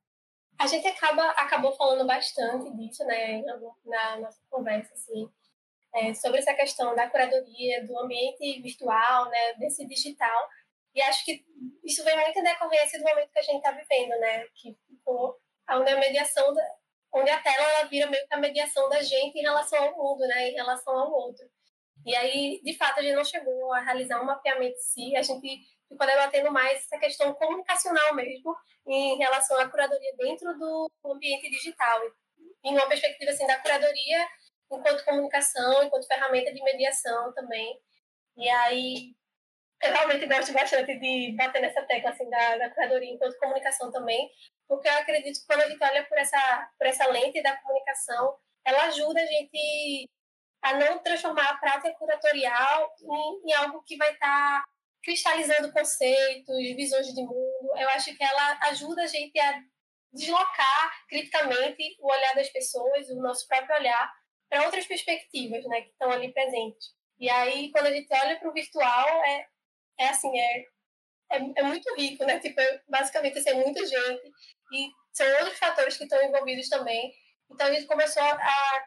A 0.58 0.66
gente 0.66 0.86
acaba 0.86 1.30
acabou 1.30 1.72
falando 1.72 2.06
bastante 2.06 2.70
disso, 2.76 3.04
né, 3.04 3.42
na 3.84 4.20
nossa 4.20 4.40
conversa, 4.48 4.92
assim, 4.94 5.28
é, 5.94 6.14
sobre 6.14 6.38
essa 6.38 6.54
questão 6.54 6.94
da 6.94 7.08
curadoria, 7.08 7.84
do 7.86 7.98
ambiente 7.98 8.60
virtual, 8.62 9.28
né, 9.28 9.54
desse 9.58 9.86
digital 9.86 10.48
e 10.94 11.00
acho 11.02 11.24
que 11.24 11.44
isso 11.82 12.04
vem 12.04 12.16
muito 12.16 12.42
decorrência 12.42 12.98
do 12.98 13.04
momento 13.04 13.30
que 13.32 13.38
a 13.38 13.42
gente 13.42 13.56
está 13.56 13.70
vivendo, 13.70 14.18
né? 14.20 14.46
Que 14.54 14.76
ficou 14.86 15.38
onde 15.70 15.90
a 15.90 15.98
mediação, 15.98 16.52
da, 16.52 16.62
onde 17.14 17.30
a 17.30 17.40
tela 17.40 17.62
ela 17.62 17.88
vira 17.88 18.10
meio 18.10 18.26
que 18.26 18.34
a 18.34 18.38
mediação 18.38 18.88
da 18.88 19.02
gente 19.02 19.38
em 19.38 19.42
relação 19.42 19.82
ao 19.82 19.96
mundo, 19.96 20.20
né? 20.26 20.50
Em 20.50 20.54
relação 20.54 20.94
ao 20.94 21.10
outro. 21.10 21.46
E 22.04 22.14
aí, 22.16 22.60
de 22.64 22.76
fato, 22.76 22.98
a 22.98 23.02
gente 23.02 23.14
não 23.14 23.24
chegou 23.24 23.72
a 23.72 23.80
realizar 23.80 24.20
um 24.20 24.24
mapeamento 24.24 24.76
em 24.76 24.80
si, 24.80 25.16
a 25.16 25.22
gente 25.22 25.60
ficou 25.88 26.06
debatendo 26.06 26.50
mais 26.50 26.78
essa 26.78 26.98
questão 26.98 27.32
comunicacional 27.34 28.14
mesmo, 28.14 28.56
em 28.86 29.16
relação 29.18 29.58
à 29.60 29.68
curadoria 29.68 30.16
dentro 30.16 30.52
do 30.58 30.90
ambiente 31.04 31.48
digital. 31.50 32.00
Em 32.64 32.74
uma 32.74 32.88
perspectiva 32.88 33.30
assim, 33.30 33.46
da 33.46 33.58
curadoria 33.58 34.26
enquanto 34.70 35.04
comunicação, 35.04 35.82
enquanto 35.82 36.06
ferramenta 36.06 36.52
de 36.52 36.62
mediação 36.62 37.32
também. 37.34 37.78
E 38.36 38.48
aí, 38.48 39.14
eu 39.82 39.92
realmente 39.92 40.26
gosto 40.26 40.52
bastante 40.52 40.98
de 40.98 41.34
bater 41.36 41.60
nessa 41.60 41.82
tecla 41.82 42.10
assim, 42.10 42.28
da, 42.30 42.56
da 42.56 42.70
curadoria 42.70 43.12
enquanto 43.12 43.38
comunicação 43.38 43.90
também, 43.90 44.30
porque 44.68 44.88
eu 44.88 44.92
acredito 44.94 45.40
que 45.40 45.46
quando 45.46 45.60
a 45.62 45.68
gente 45.68 45.84
olha 45.84 46.04
por 46.04 46.16
essa, 46.16 46.70
por 46.78 46.86
essa 46.86 47.06
lente 47.08 47.42
da 47.42 47.56
comunicação, 47.58 48.36
ela 48.64 48.84
ajuda 48.84 49.20
a 49.20 49.26
gente 49.26 50.08
a 50.62 50.74
não 50.74 50.98
transformar 51.02 51.48
a 51.48 51.56
prática 51.56 51.94
curatorial 51.98 52.90
em, 53.02 53.50
em 53.50 53.52
algo 53.54 53.82
que 53.82 53.96
vai 53.96 54.12
estar 54.12 54.62
tá 54.62 54.64
cristalizando 55.02 55.72
conceitos, 55.72 56.56
visões 56.76 57.08
de 57.08 57.20
mundo, 57.22 57.72
eu 57.76 57.88
acho 57.90 58.14
que 58.16 58.22
ela 58.22 58.58
ajuda 58.68 59.02
a 59.02 59.06
gente 59.06 59.38
a 59.38 59.60
deslocar 60.12 61.04
criticamente 61.08 61.96
o 61.98 62.10
olhar 62.10 62.34
das 62.34 62.48
pessoas, 62.50 63.08
o 63.08 63.20
nosso 63.20 63.46
próprio 63.48 63.76
olhar, 63.76 64.12
para 64.48 64.64
outras 64.64 64.86
perspectivas, 64.86 65.64
né, 65.64 65.80
que 65.80 65.90
estão 65.90 66.10
ali 66.10 66.32
presentes. 66.32 66.94
E 67.18 67.28
aí, 67.30 67.70
quando 67.72 67.86
a 67.86 67.92
gente 67.92 68.12
olha 68.12 68.38
para 68.38 68.50
o 68.50 68.52
virtual, 68.52 69.08
é, 69.24 69.46
é 69.98 70.08
assim, 70.08 70.36
é, 70.38 70.66
é, 71.32 71.38
é, 71.56 71.62
muito 71.62 71.94
rico, 71.94 72.24
né? 72.24 72.38
Tipo, 72.38 72.60
é, 72.60 72.82
basicamente, 72.88 73.38
assim, 73.38 73.50
é 73.50 73.54
muita 73.54 73.80
gente 73.86 74.32
e 74.72 74.90
são 75.12 75.26
outros 75.38 75.58
fatores 75.58 75.96
que 75.96 76.04
estão 76.04 76.22
envolvidos 76.22 76.68
também. 76.68 77.12
Então, 77.52 77.66
a 77.66 77.72
gente 77.72 77.86
começou 77.86 78.22
a 78.22 78.84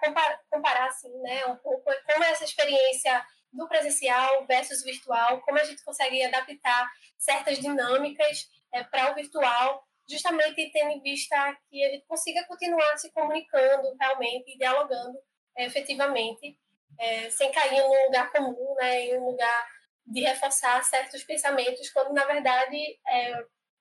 comparar, 0.50 0.88
assim, 0.88 1.16
né, 1.22 1.46
um 1.46 1.56
pouco 1.58 1.84
como 1.84 2.24
é 2.24 2.32
essa 2.32 2.44
experiência 2.44 3.24
do 3.54 3.68
presencial 3.68 4.46
versus 4.48 4.84
virtual, 4.84 5.42
como 5.42 5.60
a 5.60 5.64
gente 5.64 5.84
consegue 5.84 6.22
adaptar 6.24 6.92
certas 7.18 7.60
dinâmicas 7.60 8.50
é, 8.74 8.84
para 8.84 9.12
o 9.12 9.16
virtual, 9.16 9.84
justamente 10.10 10.72
tendo 10.72 10.92
em 10.92 11.02
vista 11.02 11.36
que 11.70 11.84
a 11.84 11.90
gente 11.92 12.06
consiga 12.06 12.44
continuar 12.46 12.98
se 12.98 13.12
comunicando 13.12 13.96
realmente 14.00 14.52
e 14.52 14.58
dialogando 14.58 15.18
é, 15.56 15.66
efetivamente, 15.66 16.60
é, 17.00 17.30
sem 17.30 17.52
cair 17.52 17.82
num 17.82 18.06
lugar 18.06 18.32
comum, 18.32 18.76
né, 18.76 19.06
em 19.06 19.18
um 19.18 19.26
lugar 19.26 19.68
de 20.06 20.22
reforçar 20.22 20.84
certos 20.84 21.24
pensamentos, 21.24 21.90
quando 21.90 22.14
na 22.14 22.26
verdade 22.26 23.00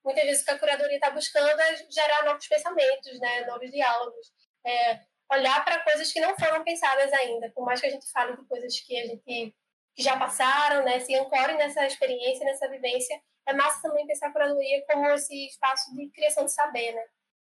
muitas 0.03 0.25
vezes 0.25 0.43
o 0.43 0.45
que 0.47 0.51
a 0.53 0.59
curadoria 0.59 0.97
está 0.97 1.11
buscando 1.11 1.61
é 1.61 1.77
gerar 1.91 2.25
novos 2.25 2.47
pensamentos, 2.47 3.21
né, 3.21 3.45
novos 3.45 3.71
diálogos, 3.71 4.33
é, 4.67 5.01
olhar 5.33 5.65
para 5.65 5.81
coisas 5.81 6.13
que 6.13 6.21
não 6.21 6.37
foram 6.37 6.63
pensadas 6.65 7.13
ainda, 7.13 7.51
por 7.51 7.65
mais 7.65 7.81
que 7.81 7.87
a 7.87 7.91
gente 7.91 8.11
fale 8.11 8.37
de 8.37 8.45
coisas 8.47 8.79
que 8.81 8.99
a 8.99 9.07
gente 9.07 9.55
que 9.97 10.03
já 10.03 10.19
passaram, 10.19 10.85
né, 10.85 10.99
se 10.99 11.15
ancorem 11.15 11.57
nessa 11.57 11.87
experiência, 11.87 12.45
nessa 12.45 12.69
vivência, 12.69 13.17
é 13.47 13.53
massa 13.53 13.81
também 13.81 14.07
pensar 14.07 14.29
a 14.29 14.33
curadoria 14.33 14.85
como 14.87 15.09
esse 15.11 15.47
espaço 15.47 15.95
de 15.95 16.11
criação 16.11 16.45
de 16.45 16.53
saber, 16.53 16.93
né? 16.93 17.05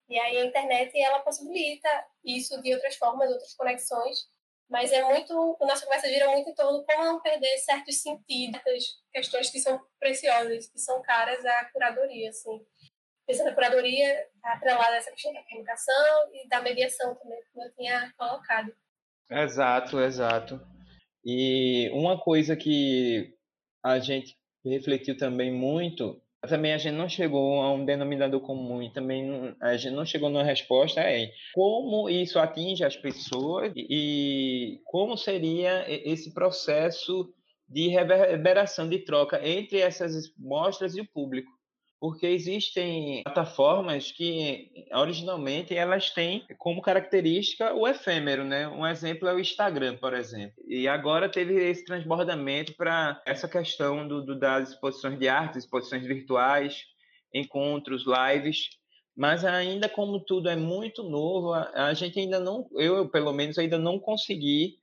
E 0.08 0.18
aí 0.18 0.36
a 0.36 0.44
internet 0.44 0.96
ela 0.96 1.20
possibilita 1.20 1.88
isso 2.24 2.60
de 2.62 2.72
outras 2.72 2.94
formas, 2.96 3.30
outras 3.30 3.52
conexões, 3.54 4.28
mas 4.68 4.92
é 4.92 5.02
muito, 5.02 5.56
a 5.60 5.66
nossa 5.66 5.84
conversa 5.84 6.08
gira 6.08 6.30
muito 6.30 6.50
em 6.50 6.54
torno 6.54 6.84
como 6.84 7.04
não 7.04 7.20
perder 7.20 7.58
certos 7.58 8.00
sentidos, 8.00 9.02
questões 9.12 9.50
que 9.50 9.58
são 9.58 9.80
preciosas, 9.98 10.68
que 10.68 10.78
são 10.78 11.02
caras 11.02 11.44
à 11.44 11.64
curadoria, 11.66 12.30
assim. 12.30 12.64
Pensando 13.26 13.46
na 13.46 13.54
curadoria, 13.54 14.26
atrelada 14.42 14.92
a 14.92 14.96
essa 14.96 15.10
questão 15.10 15.32
da 15.32 15.42
comunicação 15.42 15.94
e 16.32 16.48
da 16.48 16.62
mediação 16.62 17.14
também, 17.16 17.40
como 17.52 17.66
eu 17.66 17.74
tinha 17.74 18.12
colocado. 18.16 18.72
Exato, 19.30 20.00
exato. 20.00 20.60
E 21.24 21.90
uma 21.92 22.18
coisa 22.18 22.54
que 22.54 23.34
a 23.84 23.98
gente 23.98 24.36
refletiu 24.64 25.16
também 25.16 25.52
muito, 25.52 26.22
também 26.46 26.72
a 26.72 26.78
gente 26.78 26.94
não 26.94 27.08
chegou 27.08 27.60
a 27.60 27.72
um 27.72 27.84
denominador 27.84 28.40
comum 28.40 28.82
e 28.82 28.92
também 28.92 29.24
não, 29.24 29.56
a 29.60 29.76
gente 29.76 29.94
não 29.94 30.06
chegou 30.06 30.30
numa 30.30 30.44
resposta 30.44 31.00
é 31.00 31.30
como 31.54 32.08
isso 32.08 32.38
atinge 32.38 32.84
as 32.84 32.96
pessoas 32.96 33.72
e 33.76 34.80
como 34.84 35.16
seria 35.16 35.84
esse 35.88 36.32
processo 36.32 37.32
de 37.68 37.88
reverberação 37.88 38.88
de 38.88 39.00
troca 39.00 39.40
entre 39.46 39.80
essas 39.80 40.32
mostras 40.38 40.94
e 40.94 41.00
o 41.00 41.08
público 41.08 41.50
porque 41.98 42.26
existem 42.26 43.22
plataformas 43.22 44.12
que 44.12 44.70
originalmente 44.92 45.74
elas 45.74 46.10
têm 46.10 46.46
como 46.58 46.82
característica 46.82 47.74
o 47.74 47.88
efêmero, 47.88 48.44
né? 48.44 48.68
Um 48.68 48.86
exemplo 48.86 49.28
é 49.28 49.34
o 49.34 49.40
Instagram, 49.40 49.96
por 49.96 50.12
exemplo. 50.12 50.62
E 50.66 50.86
agora 50.86 51.28
teve 51.28 51.54
esse 51.54 51.84
transbordamento 51.84 52.74
para 52.74 53.20
essa 53.26 53.48
questão 53.48 54.06
do, 54.06 54.22
do, 54.22 54.38
das 54.38 54.70
exposições 54.70 55.18
de 55.18 55.28
arte, 55.28 55.58
exposições 55.58 56.06
virtuais, 56.06 56.84
encontros, 57.32 58.04
lives. 58.06 58.68
Mas 59.16 59.44
ainda 59.44 59.88
como 59.88 60.20
tudo 60.20 60.50
é 60.50 60.56
muito 60.56 61.02
novo, 61.02 61.54
a, 61.54 61.86
a 61.86 61.94
gente 61.94 62.18
ainda 62.18 62.38
não, 62.38 62.68
eu 62.74 63.08
pelo 63.08 63.32
menos 63.32 63.58
ainda 63.58 63.78
não 63.78 63.98
consegui 63.98 64.78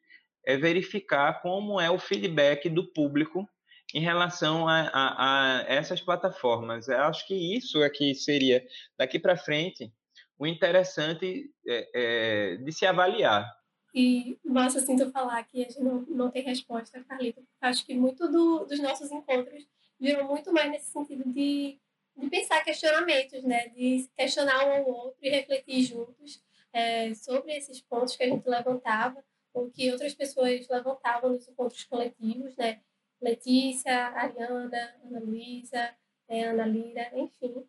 é, 0.46 0.58
verificar 0.58 1.42
como 1.42 1.80
é 1.80 1.92
o 1.92 2.00
feedback 2.00 2.68
do 2.70 2.92
público 2.92 3.48
em 3.94 4.02
relação 4.02 4.68
a, 4.68 4.90
a, 4.92 5.60
a 5.60 5.62
essas 5.68 6.02
plataformas. 6.02 6.88
Eu 6.88 7.04
acho 7.04 7.28
que 7.28 7.56
isso 7.56 7.84
é 7.84 7.90
que 7.90 8.16
seria, 8.16 8.66
daqui 8.98 9.20
para 9.20 9.38
frente, 9.38 9.94
o 10.38 10.48
interessante 10.48 11.52
é, 11.68 11.90
é, 11.94 12.56
de 12.58 12.72
se 12.72 12.86
avaliar. 12.86 13.48
E 13.94 14.40
massa 14.44 14.84
tu 14.84 15.12
falar 15.12 15.44
que 15.44 15.62
a 15.62 15.70
gente 15.70 15.80
não, 15.80 16.02
não 16.10 16.32
tem 16.32 16.42
resposta, 16.42 17.04
Carlita. 17.08 17.44
Acho 17.62 17.86
que 17.86 17.94
muito 17.94 18.28
do, 18.28 18.66
dos 18.66 18.80
nossos 18.80 19.12
encontros 19.12 19.68
viram 20.00 20.28
muito 20.28 20.52
mais 20.52 20.72
nesse 20.72 20.92
sentido 20.92 21.24
de, 21.32 21.80
de 22.18 22.30
pensar 22.30 22.64
questionamentos, 22.64 23.44
né? 23.44 23.68
De 23.70 24.10
questionar 24.18 24.66
um 24.66 24.72
ao 24.72 24.90
outro 24.90 25.20
e 25.22 25.30
refletir 25.30 25.84
juntos 25.84 26.42
é, 26.74 27.14
sobre 27.14 27.56
esses 27.56 27.82
pontos 27.82 28.16
que 28.16 28.24
a 28.24 28.28
gente 28.28 28.50
levantava 28.50 29.24
ou 29.54 29.70
que 29.70 29.92
outras 29.92 30.16
pessoas 30.16 30.68
levantavam 30.68 31.30
nos 31.30 31.48
encontros 31.48 31.84
coletivos, 31.84 32.56
né? 32.58 32.82
Letícia, 33.24 34.10
Ariana, 34.10 34.96
Ana 35.06 35.20
Luísa, 35.20 35.96
é, 36.28 36.44
Ana 36.44 36.66
Lira, 36.66 37.10
enfim. 37.14 37.66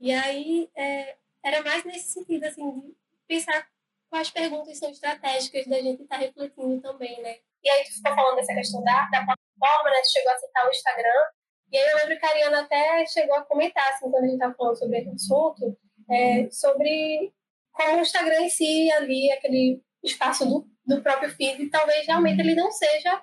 E 0.00 0.12
aí 0.12 0.68
é, 0.74 1.16
era 1.44 1.62
mais 1.62 1.84
nesse 1.84 2.12
sentido, 2.12 2.44
assim, 2.44 2.80
de 2.80 2.94
pensar 3.26 3.66
quais 4.10 4.30
perguntas 4.30 4.78
são 4.78 4.90
estratégicas 4.90 5.66
da 5.66 5.80
gente 5.80 6.02
estar 6.02 6.16
tá 6.16 6.22
refletindo 6.22 6.80
também, 6.80 7.22
né? 7.22 7.36
E 7.62 7.70
aí 7.70 7.84
tu 7.84 7.94
ficou 7.94 8.14
falando 8.14 8.36
dessa 8.36 8.54
questão 8.54 8.82
da, 8.82 9.08
da 9.10 9.24
plataforma, 9.24 9.90
né? 9.90 10.00
Tu 10.02 10.12
chegou 10.12 10.32
a 10.32 10.38
citar 10.38 10.66
o 10.66 10.70
Instagram. 10.70 11.22
E 11.72 11.78
aí 11.78 11.88
eu 11.88 11.96
lembro 11.96 12.18
que 12.18 12.26
a 12.26 12.30
Ariana 12.30 12.60
até 12.62 13.06
chegou 13.06 13.36
a 13.36 13.44
comentar, 13.44 13.88
assim, 13.88 14.10
quando 14.10 14.24
a 14.24 14.26
gente 14.26 14.34
estava 14.34 14.54
falando 14.54 14.78
sobre 14.78 14.98
esse 14.98 15.08
assunto, 15.08 15.78
é, 16.10 16.50
sobre 16.50 17.32
como 17.72 17.98
o 17.98 18.00
Instagram 18.00 18.40
em 18.42 18.48
si, 18.48 18.90
ali, 18.92 19.30
aquele 19.32 19.82
espaço 20.02 20.46
do, 20.46 20.66
do 20.86 21.02
próprio 21.02 21.30
feed, 21.30 21.68
talvez 21.68 22.06
realmente 22.06 22.40
ele 22.40 22.54
não 22.54 22.70
seja 22.70 23.20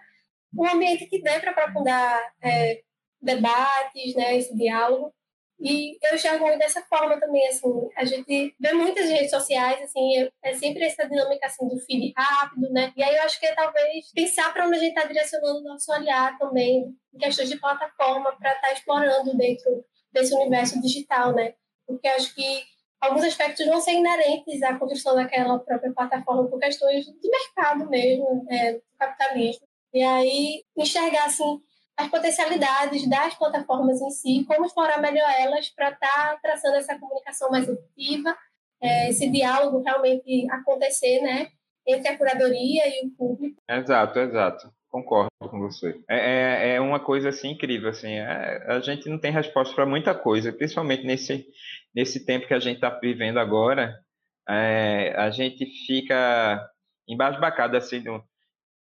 um 0.57 0.67
ambiente 0.67 1.05
que 1.07 1.21
dê 1.21 1.39
para 1.39 1.51
aprofundar 1.51 2.33
é, 2.41 2.81
debates, 3.21 4.15
né, 4.15 4.37
esse 4.37 4.55
diálogo. 4.55 5.13
E 5.59 5.97
eu 6.03 6.15
enxergo 6.15 6.45
muito 6.45 6.59
dessa 6.59 6.81
forma 6.81 7.17
também, 7.19 7.47
assim, 7.47 7.69
a 7.95 8.03
gente 8.03 8.53
vê 8.59 8.73
muitas 8.73 9.07
redes 9.07 9.29
sociais, 9.29 9.81
assim, 9.81 10.17
é, 10.17 10.29
é 10.43 10.53
sempre 10.55 10.83
essa 10.83 11.07
dinâmica, 11.07 11.45
assim, 11.45 11.67
do 11.67 11.79
feed 11.79 12.11
rápido, 12.17 12.69
né? 12.71 12.91
E 12.97 13.03
aí 13.03 13.15
eu 13.15 13.23
acho 13.23 13.39
que 13.39 13.45
é 13.45 13.55
talvez 13.55 14.11
pensar 14.13 14.51
para 14.51 14.67
onde 14.67 14.75
a 14.75 14.79
gente 14.79 14.95
está 14.95 15.07
direcionando 15.07 15.59
o 15.59 15.63
nosso 15.63 15.89
olhar 15.93 16.37
também, 16.37 16.93
em 17.13 17.17
questões 17.17 17.49
de 17.49 17.59
plataforma, 17.59 18.35
para 18.37 18.49
estar 18.55 18.67
tá 18.67 18.73
explorando 18.73 19.37
dentro 19.37 19.85
desse 20.11 20.35
universo 20.35 20.81
digital, 20.81 21.33
né? 21.33 21.53
Porque 21.87 22.07
acho 22.09 22.35
que 22.35 22.63
alguns 22.99 23.23
aspectos 23.23 23.65
vão 23.65 23.79
ser 23.79 23.93
inerentes 23.93 24.61
à 24.63 24.77
construção 24.77 25.15
daquela 25.15 25.59
própria 25.59 25.93
plataforma 25.93 26.49
por 26.49 26.59
questões 26.59 27.05
de 27.05 27.29
mercado 27.29 27.89
mesmo, 27.89 28.45
é, 28.49 28.73
do 28.73 28.81
capitalismo. 28.97 29.65
E 29.93 30.01
aí 30.01 30.63
enxergar 30.77 31.25
assim 31.25 31.61
as 31.95 32.07
potencialidades 32.07 33.07
das 33.07 33.35
plataformas 33.35 34.01
em 34.01 34.09
si, 34.09 34.45
como 34.47 34.65
explorar 34.65 34.99
melhor 34.99 35.29
elas 35.37 35.69
para 35.69 35.91
estar 35.91 36.07
tá 36.07 36.39
traçando 36.41 36.77
essa 36.77 36.97
comunicação 36.97 37.51
mais 37.51 37.69
efetiva, 37.69 38.35
é, 38.81 39.09
esse 39.09 39.29
diálogo 39.29 39.83
realmente 39.83 40.49
acontecer, 40.49 41.21
né, 41.21 41.49
entre 41.87 42.09
a 42.09 42.17
curadoria 42.17 42.83
e 42.87 43.07
o 43.07 43.11
público. 43.11 43.61
Exato, 43.69 44.19
exato. 44.19 44.73
Concordo 44.89 45.29
com 45.39 45.59
você. 45.59 45.99
É, 46.09 46.71
é, 46.71 46.75
é 46.75 46.81
uma 46.81 46.99
coisa 46.99 47.29
assim 47.29 47.51
incrível, 47.51 47.89
assim. 47.89 48.13
É, 48.13 48.63
a 48.67 48.79
gente 48.79 49.07
não 49.09 49.19
tem 49.19 49.31
resposta 49.31 49.73
para 49.73 49.85
muita 49.85 50.13
coisa, 50.13 50.51
principalmente 50.51 51.03
nesse 51.03 51.47
nesse 51.93 52.25
tempo 52.25 52.47
que 52.47 52.53
a 52.53 52.59
gente 52.59 52.75
está 52.75 52.89
vivendo 52.89 53.37
agora. 53.37 53.99
É, 54.47 55.13
a 55.15 55.29
gente 55.29 55.65
fica 55.85 56.69
embasbacado 57.07 57.77
assim 57.77 58.03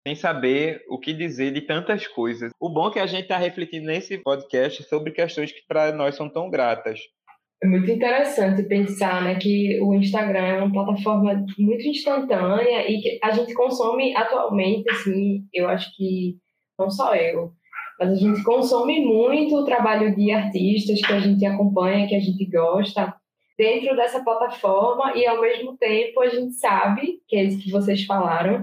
sem 0.06 0.14
saber 0.14 0.84
o 0.88 0.98
que 0.98 1.14
dizer 1.14 1.52
de 1.52 1.62
tantas 1.62 2.06
coisas. 2.06 2.52
O 2.60 2.68
bom 2.68 2.88
é 2.88 2.92
que 2.92 2.98
a 2.98 3.06
gente 3.06 3.22
está 3.22 3.38
refletindo 3.38 3.86
nesse 3.86 4.18
podcast 4.18 4.82
sobre 4.84 5.12
questões 5.12 5.50
que 5.50 5.66
para 5.66 5.92
nós 5.92 6.14
são 6.14 6.28
tão 6.28 6.50
gratas. 6.50 7.00
É 7.62 7.66
muito 7.66 7.90
interessante 7.90 8.62
pensar 8.64 9.22
né, 9.22 9.36
que 9.36 9.80
o 9.80 9.94
Instagram 9.94 10.44
é 10.44 10.62
uma 10.62 10.72
plataforma 10.72 11.46
muito 11.58 11.88
instantânea 11.88 12.90
e 12.90 13.00
que 13.00 13.18
a 13.22 13.30
gente 13.30 13.54
consome 13.54 14.14
atualmente, 14.14 14.90
assim, 14.90 15.44
eu 15.52 15.66
acho 15.68 15.90
que 15.96 16.36
não 16.78 16.90
só 16.90 17.14
eu, 17.14 17.52
mas 17.98 18.10
a 18.10 18.14
gente 18.16 18.42
consome 18.42 19.00
muito 19.06 19.56
o 19.56 19.64
trabalho 19.64 20.14
de 20.14 20.30
artistas 20.30 21.00
que 21.00 21.12
a 21.12 21.20
gente 21.20 21.46
acompanha, 21.46 22.06
que 22.06 22.14
a 22.14 22.20
gente 22.20 22.44
gosta, 22.44 23.14
dentro 23.56 23.96
dessa 23.96 24.22
plataforma 24.22 25.16
e 25.16 25.26
ao 25.26 25.40
mesmo 25.40 25.76
tempo 25.78 26.20
a 26.20 26.28
gente 26.28 26.52
sabe, 26.54 27.20
que 27.26 27.36
é 27.36 27.44
isso 27.44 27.62
que 27.62 27.70
vocês 27.70 28.04
falaram, 28.04 28.62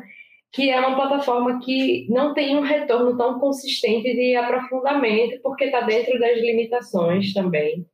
que 0.53 0.69
é 0.69 0.79
uma 0.79 0.95
plataforma 0.95 1.59
que 1.63 2.07
não 2.09 2.33
tem 2.33 2.57
um 2.57 2.61
retorno 2.61 3.17
tão 3.17 3.39
consistente 3.39 4.13
de 4.13 4.35
aprofundamento, 4.35 5.39
porque 5.41 5.65
está 5.65 5.81
dentro 5.81 6.19
das 6.19 6.37
limitações 6.37 7.33
também. 7.33 7.85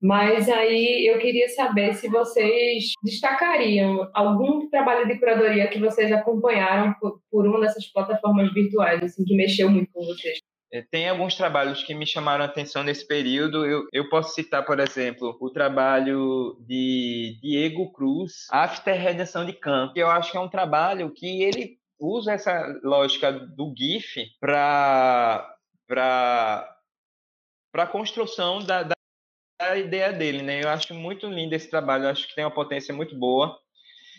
Mas 0.00 0.48
aí 0.48 1.06
eu 1.06 1.18
queria 1.18 1.48
saber 1.48 1.94
se 1.94 2.08
vocês 2.08 2.92
destacariam 3.02 4.08
algum 4.14 4.68
trabalho 4.68 5.08
de 5.08 5.18
curadoria 5.18 5.68
que 5.68 5.80
vocês 5.80 6.12
acompanharam 6.12 6.94
por, 7.00 7.20
por 7.30 7.46
uma 7.46 7.60
dessas 7.60 7.86
plataformas 7.86 8.52
virtuais, 8.52 9.02
assim, 9.02 9.24
que 9.24 9.34
mexeu 9.34 9.70
muito 9.70 9.90
com 9.92 10.04
vocês. 10.04 10.38
é, 10.70 10.82
tem 10.82 11.08
alguns 11.08 11.34
trabalhos 11.34 11.82
que 11.82 11.94
me 11.94 12.06
chamaram 12.06 12.44
a 12.44 12.46
atenção 12.46 12.84
nesse 12.84 13.06
período. 13.06 13.64
Eu, 13.64 13.86
eu 13.90 14.08
posso 14.08 14.34
citar, 14.34 14.64
por 14.64 14.78
exemplo, 14.78 15.36
o 15.40 15.50
trabalho 15.50 16.56
de 16.60 17.38
Diego 17.42 17.90
Cruz, 17.90 18.46
After 18.52 18.94
Redenção 19.00 19.46
de 19.46 19.54
Campo, 19.54 19.94
eu 19.96 20.08
acho 20.08 20.30
que 20.30 20.36
é 20.36 20.40
um 20.40 20.48
trabalho 20.48 21.10
que 21.10 21.42
ele 21.42 21.78
usa 21.98 22.32
essa 22.32 22.80
lógica 22.82 23.32
do 23.32 23.72
GIF 23.76 24.26
para 24.40 25.56
a 27.74 27.86
construção 27.86 28.58
da, 28.58 28.82
da, 28.82 28.94
da, 29.60 29.76
ideia 29.76 30.12
dele. 30.12 30.42
Né? 30.42 30.62
Eu 30.62 30.68
acho 30.68 30.94
muito 30.94 31.26
lindo 31.26 31.54
esse 31.54 31.70
trabalho, 31.70 32.04
eu 32.04 32.10
acho 32.10 32.28
que 32.28 32.34
tem 32.34 32.44
uma 32.44 32.54
potência 32.54 32.94
muito 32.94 33.16
boa. 33.16 33.58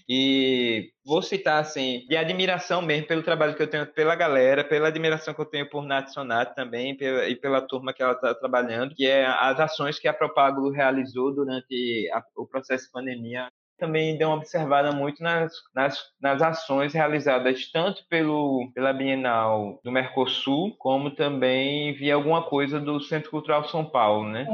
E 0.10 0.94
vou 1.06 1.22
citar, 1.22 1.60
assim, 1.62 2.06
de 2.08 2.16
admiração 2.16 2.82
mesmo 2.82 3.08
pelo 3.08 3.24
trabalho 3.24 3.56
que 3.56 3.62
eu 3.62 3.70
tenho 3.70 3.86
pela 3.88 4.16
galera, 4.16 4.64
pela 4.64 4.88
admiração 4.88 5.34
que 5.34 5.42
eu 5.42 5.46
tenho 5.46 5.70
por 5.70 5.84
Natsonat 5.84 6.56
também 6.56 6.98
e 7.02 7.36
pela 7.36 7.62
turma 7.62 7.92
que 7.92 8.02
ela 8.02 8.14
está 8.14 8.34
trabalhando, 8.34 8.96
que 8.96 9.06
é 9.06 9.26
as 9.26 9.60
ações 9.60 10.00
que 10.00 10.08
a 10.08 10.14
Propágulo 10.14 10.72
realizou 10.72 11.36
durante 11.36 12.10
a, 12.14 12.24
o 12.38 12.48
processo 12.48 12.86
de 12.86 12.92
pandemia. 12.92 13.52
Também 13.78 14.18
deu 14.18 14.30
uma 14.30 14.38
observada 14.38 14.92
muito 14.92 15.22
nas, 15.22 15.54
nas, 15.74 16.00
nas 16.20 16.42
ações 16.42 16.94
realizadas 16.94 17.72
tanto 17.72 18.06
pelo, 18.08 18.72
pela 18.74 18.92
Bienal 18.92 19.80
do 19.84 19.92
Mercosul, 19.92 20.76
como 20.78 21.16
também 21.16 21.94
vi 21.94 22.12
alguma 22.12 22.44
coisa 22.44 22.80
do 22.80 23.00
Centro 23.00 23.30
Cultural 23.30 23.68
São 23.70 23.86
Paulo, 23.86 24.28
né? 24.30 24.48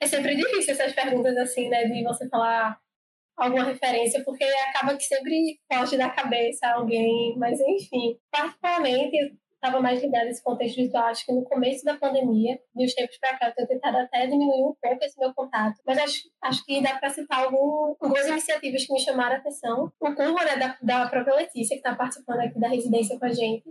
É, 0.00 0.04
é 0.04 0.06
sempre 0.06 0.34
difícil 0.34 0.72
essas 0.72 0.92
perguntas 0.92 1.36
assim, 1.36 1.68
né? 1.68 1.84
De 1.84 2.02
você 2.02 2.28
falar 2.28 2.78
alguma 3.36 3.64
referência, 3.64 4.22
porque 4.24 4.44
acaba 4.44 4.96
que 4.96 5.04
sempre 5.04 5.58
foge 5.72 5.96
da 5.96 6.10
cabeça 6.10 6.68
alguém, 6.68 7.34
mas 7.38 7.58
enfim. 7.60 8.18
Particularmente, 8.30 9.34
estava 9.62 9.78
mais 9.80 10.02
ligada 10.02 10.24
a 10.24 10.30
esse 10.30 10.42
contexto 10.42 10.76
visual, 10.76 11.04
acho 11.04 11.26
que 11.26 11.32
no 11.32 11.44
começo 11.44 11.84
da 11.84 11.96
pandemia, 11.96 12.58
de 12.74 12.84
uns 12.84 12.94
tempos 12.94 13.18
para 13.18 13.38
cá, 13.38 13.48
eu 13.48 13.54
tenho 13.54 13.68
tentado 13.68 13.98
até 13.98 14.26
diminuir 14.26 14.64
um 14.64 14.74
pouco 14.80 15.04
esse 15.04 15.18
meu 15.18 15.34
contato, 15.34 15.78
mas 15.86 15.98
acho, 15.98 16.30
acho 16.42 16.64
que 16.64 16.82
dá 16.82 16.98
para 16.98 17.10
citar 17.10 17.44
algum, 17.44 17.94
algumas 18.00 18.26
iniciativas 18.26 18.86
que 18.86 18.92
me 18.92 19.00
chamaram 19.00 19.36
a 19.36 19.38
atenção. 19.38 19.92
O 20.00 20.14
curva 20.14 20.44
né, 20.44 20.56
da, 20.56 20.78
da 20.80 21.08
própria 21.08 21.36
Letícia, 21.36 21.76
que 21.76 21.86
está 21.86 21.94
participando 21.94 22.40
aqui 22.40 22.58
da 22.58 22.68
residência 22.68 23.18
com 23.18 23.26
a 23.26 23.32
gente, 23.32 23.64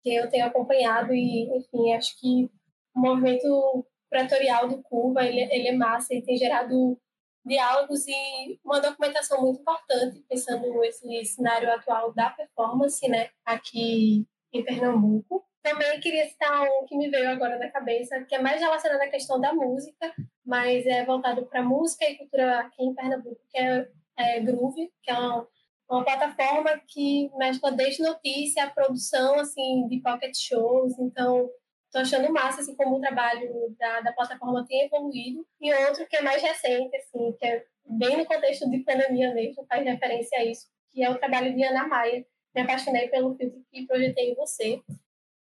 que 0.00 0.14
eu 0.14 0.30
tenho 0.30 0.46
acompanhado 0.46 1.12
e, 1.12 1.58
enfim, 1.58 1.92
acho 1.92 2.18
que 2.20 2.48
o 2.94 3.00
movimento 3.00 3.84
pretorial 4.08 4.68
do 4.68 4.82
Curva, 4.82 5.24
ele, 5.24 5.40
ele 5.52 5.68
é 5.68 5.72
massa 5.72 6.14
e 6.14 6.22
tem 6.22 6.36
gerado 6.36 6.98
diálogos 7.44 8.06
e 8.06 8.60
uma 8.64 8.80
documentação 8.80 9.40
muito 9.40 9.60
importante, 9.60 10.24
pensando 10.28 10.68
nesse 10.78 11.34
cenário 11.34 11.72
atual 11.72 12.12
da 12.12 12.30
performance, 12.30 13.08
né, 13.08 13.30
aqui 13.44 14.24
em 14.52 14.64
Pernambuco. 14.64 15.44
Também 15.62 16.00
queria 16.00 16.28
citar 16.28 16.62
um 16.62 16.84
que 16.86 16.96
me 16.96 17.08
veio 17.08 17.30
agora 17.30 17.58
na 17.58 17.70
cabeça, 17.70 18.22
que 18.24 18.34
é 18.34 18.40
mais 18.40 18.60
relacionado 18.60 19.00
à 19.00 19.08
questão 19.08 19.40
da 19.40 19.52
música, 19.52 20.12
mas 20.44 20.84
é 20.86 21.04
voltado 21.04 21.46
para 21.46 21.62
música 21.62 22.04
e 22.04 22.16
cultura 22.16 22.60
aqui 22.60 22.82
em 22.82 22.94
Pernambuco, 22.94 23.40
que 23.48 23.58
é, 23.58 23.88
é 24.18 24.40
Groove, 24.40 24.92
que 25.02 25.10
é 25.10 25.14
uma, 25.14 25.48
uma 25.88 26.04
plataforma 26.04 26.80
que 26.88 27.30
mescla 27.36 27.70
desde 27.70 28.02
notícia 28.02 28.64
a 28.64 28.70
produção 28.70 29.38
assim 29.38 29.86
de 29.88 30.00
pocket 30.00 30.34
shows, 30.36 30.98
então 30.98 31.48
Estou 31.92 32.00
achando 32.00 32.32
massa, 32.32 32.62
assim, 32.62 32.74
como 32.74 32.96
o 32.96 33.00
trabalho 33.00 33.76
da, 33.78 34.00
da 34.00 34.12
plataforma 34.14 34.64
tem 34.66 34.86
evoluído. 34.86 35.46
E 35.60 35.74
outro 35.74 36.06
que 36.06 36.16
é 36.16 36.22
mais 36.22 36.42
recente, 36.42 36.96
assim, 36.96 37.36
que 37.38 37.46
é 37.46 37.66
bem 37.84 38.16
no 38.16 38.24
contexto 38.24 38.68
de 38.70 38.78
pandemia 38.78 39.34
mesmo, 39.34 39.66
faz 39.66 39.84
referência 39.84 40.38
a 40.38 40.44
isso, 40.46 40.68
que 40.90 41.04
é 41.04 41.10
o 41.10 41.18
trabalho 41.18 41.54
de 41.54 41.62
Ana 41.62 41.86
Maia. 41.86 42.24
Me 42.54 42.62
apaixonei 42.62 43.08
pelo 43.08 43.34
filtro 43.34 43.64
que 43.70 43.86
projetei 43.86 44.30
em 44.30 44.34
você, 44.34 44.82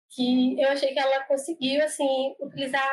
que 0.09 0.59
eu 0.59 0.69
achei 0.69 0.93
que 0.93 0.99
ela 0.99 1.23
conseguiu, 1.25 1.83
assim, 1.83 2.35
utilizar 2.39 2.89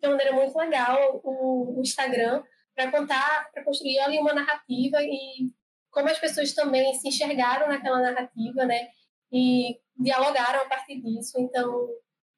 de 0.00 0.08
uma 0.08 0.16
maneira 0.16 0.34
muito 0.34 0.56
legal 0.56 1.20
o, 1.22 1.78
o 1.78 1.80
Instagram 1.80 2.42
para 2.74 2.90
contar, 2.90 3.50
para 3.52 3.64
construir 3.64 3.98
ali 4.00 4.18
uma 4.18 4.32
narrativa 4.32 5.02
e 5.02 5.50
como 5.90 6.08
as 6.08 6.18
pessoas 6.18 6.52
também 6.54 6.94
se 6.94 7.08
enxergaram 7.08 7.68
naquela 7.68 8.00
narrativa, 8.00 8.64
né? 8.64 8.88
E 9.30 9.78
dialogaram 9.96 10.62
a 10.62 10.68
partir 10.68 11.00
disso. 11.00 11.38
Então, 11.38 11.88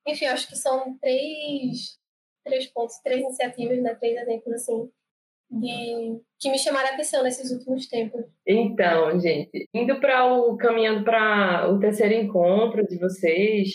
enfim, 0.07 0.27
acho 0.27 0.49
que 0.49 0.57
são 0.57 0.99
três, 0.99 1.99
três 2.45 2.67
pontos, 2.67 2.99
três 2.99 3.23
iniciativas, 3.23 3.81
né? 3.81 3.95
três 3.95 4.21
exemplos 4.21 4.55
assim, 4.55 4.91
de, 5.51 6.21
que 6.41 6.51
me 6.51 6.59
chamaram 6.59 6.91
a 6.91 6.93
atenção 6.95 7.23
nesses 7.23 7.51
últimos 7.51 7.87
tempos. 7.87 8.25
Então, 8.47 9.19
gente, 9.21 9.69
indo 9.75 10.01
para 10.01 10.27
o 10.27 10.57
caminhando 10.57 11.05
para 11.05 11.71
o 11.71 11.79
terceiro 11.79 12.15
encontro 12.15 12.87
de 12.87 12.99
vocês, 12.99 13.71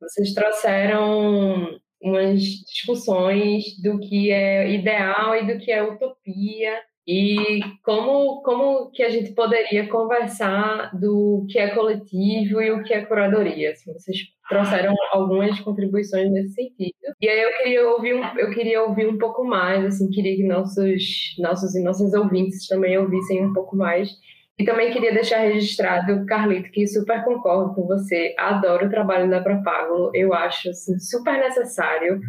vocês 0.00 0.34
trouxeram 0.34 1.78
umas 2.02 2.40
discussões 2.40 3.80
do 3.82 3.98
que 3.98 4.30
é 4.30 4.70
ideal 4.70 5.34
e 5.36 5.46
do 5.46 5.58
que 5.58 5.72
é 5.72 5.82
utopia 5.82 6.78
e 7.06 7.60
como, 7.82 8.42
como 8.42 8.90
que 8.90 9.02
a 9.02 9.10
gente 9.10 9.32
poderia 9.32 9.88
conversar 9.88 10.90
do 10.98 11.46
que 11.50 11.58
é 11.58 11.74
coletivo 11.74 12.62
e 12.62 12.70
o 12.70 12.82
que 12.82 12.94
é 12.94 13.04
curadoria? 13.04 13.72
Assim, 13.72 13.92
vocês 13.92 14.18
trouxeram 14.48 14.94
algumas 15.12 15.58
contribuições 15.60 16.30
nesse 16.30 16.54
sentido. 16.54 16.94
E 17.20 17.28
aí 17.28 17.42
eu 17.42 17.56
queria 17.56 17.88
ouvir 17.88 18.14
um, 18.14 18.38
eu 18.38 18.50
queria 18.50 18.82
ouvir 18.82 19.06
um 19.08 19.18
pouco 19.18 19.44
mais, 19.44 19.84
assim, 19.84 20.10
queria 20.10 20.36
que 20.36 20.44
nossos, 20.44 21.34
nossos 21.38 21.74
e 21.74 21.82
nossas 21.82 22.12
ouvintes 22.14 22.66
também 22.68 22.98
ouvissem 22.98 23.44
um 23.44 23.52
pouco 23.52 23.76
mais. 23.76 24.10
E 24.58 24.64
também 24.64 24.92
queria 24.92 25.12
deixar 25.12 25.38
registrado, 25.38 26.24
Carlito, 26.26 26.70
que 26.70 26.86
super 26.86 27.24
concordo 27.24 27.74
com 27.74 27.86
você. 27.86 28.34
Adoro 28.38 28.86
o 28.86 28.90
trabalho 28.90 29.28
da 29.28 29.40
Propago. 29.40 30.10
Eu 30.14 30.32
acho 30.32 30.70
assim, 30.70 30.98
super 31.00 31.38
necessário 31.40 32.20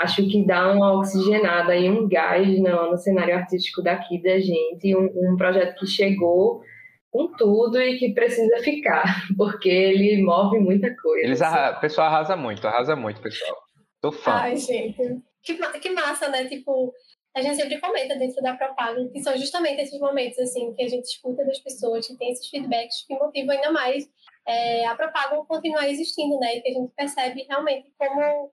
acho 0.00 0.26
que 0.26 0.44
dá 0.44 0.72
uma 0.72 0.94
oxigenada 0.94 1.76
e 1.76 1.90
um 1.90 2.08
gás 2.08 2.48
no, 2.58 2.90
no 2.90 2.96
cenário 2.96 3.36
artístico 3.36 3.82
daqui 3.82 4.20
da 4.22 4.38
gente, 4.40 4.96
um, 4.96 5.10
um, 5.14 5.36
projeto 5.36 5.78
que 5.78 5.86
chegou 5.86 6.62
com 7.10 7.28
tudo 7.36 7.80
e 7.80 7.98
que 7.98 8.12
precisa 8.12 8.58
ficar, 8.58 9.04
porque 9.36 9.68
ele 9.68 10.22
move 10.22 10.58
muita 10.58 10.94
coisa. 10.96 11.26
Eles 11.26 11.42
arra... 11.42 11.76
O 11.76 11.80
pessoal 11.80 12.06
arrasa 12.06 12.36
muito, 12.36 12.66
arrasa 12.66 12.94
muito, 12.94 13.20
pessoal. 13.20 13.56
Tô 14.00 14.12
fã. 14.12 14.32
Ai, 14.32 14.56
gente, 14.56 15.20
que, 15.42 15.54
que 15.54 15.90
massa, 15.90 16.28
né? 16.28 16.46
Tipo, 16.46 16.92
a 17.36 17.42
gente 17.42 17.56
sempre 17.56 17.80
comenta 17.80 18.16
dentro 18.16 18.42
da 18.42 18.56
Propago 18.56 19.10
que 19.10 19.22
são 19.22 19.36
justamente 19.36 19.82
esses 19.82 20.00
momentos, 20.00 20.38
assim, 20.38 20.72
que 20.74 20.82
a 20.82 20.88
gente 20.88 21.04
escuta 21.04 21.44
das 21.44 21.58
pessoas, 21.58 22.06
que 22.06 22.16
tem 22.16 22.30
esses 22.32 22.48
feedbacks 22.48 23.06
que 23.06 23.14
motivam 23.14 23.54
ainda 23.54 23.70
mais 23.70 24.08
é, 24.46 24.86
a 24.86 24.94
Propago 24.94 25.44
continuar 25.46 25.88
existindo, 25.88 26.38
né? 26.38 26.56
E 26.56 26.60
que 26.60 26.70
a 26.70 26.72
gente 26.72 26.92
percebe 26.94 27.46
realmente 27.48 27.92
como 27.98 28.52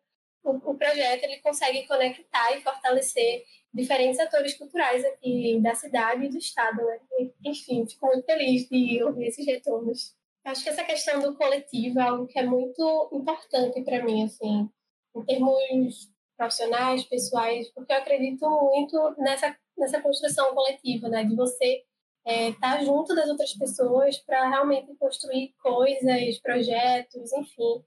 o, 0.49 0.71
o 0.71 0.75
projeto 0.75 1.23
ele 1.23 1.39
consegue 1.41 1.87
conectar 1.87 2.55
e 2.55 2.61
fortalecer 2.61 3.43
diferentes 3.73 4.19
atores 4.19 4.55
culturais 4.55 5.03
aqui 5.05 5.59
da 5.61 5.75
cidade 5.75 6.25
e 6.25 6.29
do 6.29 6.37
estado, 6.37 6.83
né? 6.83 6.99
Enfim, 7.45 7.85
fico 7.85 8.07
muito 8.07 8.25
feliz 8.25 8.67
de 8.67 9.03
ouvir 9.03 9.27
esses 9.27 9.45
retornos. 9.45 10.15
Acho 10.45 10.63
que 10.63 10.69
essa 10.69 10.83
questão 10.83 11.19
do 11.19 11.35
coletivo 11.35 11.99
é 11.99 12.03
algo 12.03 12.27
que 12.27 12.39
é 12.39 12.43
muito 12.43 13.09
importante 13.11 13.81
para 13.83 14.03
mim, 14.03 14.23
assim, 14.23 14.69
em 15.15 15.23
termos 15.25 16.09
profissionais, 16.37 17.03
pessoais, 17.03 17.69
porque 17.71 17.91
eu 17.91 17.97
acredito 17.97 18.49
muito 18.49 19.15
nessa 19.17 19.55
nessa 19.77 20.01
construção 20.01 20.53
coletiva, 20.55 21.07
né? 21.07 21.23
De 21.23 21.35
você 21.35 21.83
estar 22.25 22.33
é, 22.33 22.53
tá 22.53 22.83
junto 22.83 23.15
das 23.15 23.29
outras 23.29 23.53
pessoas 23.53 24.17
para 24.17 24.49
realmente 24.49 24.93
construir 24.95 25.53
coisas, 25.61 26.39
projetos, 26.39 27.31
enfim, 27.33 27.83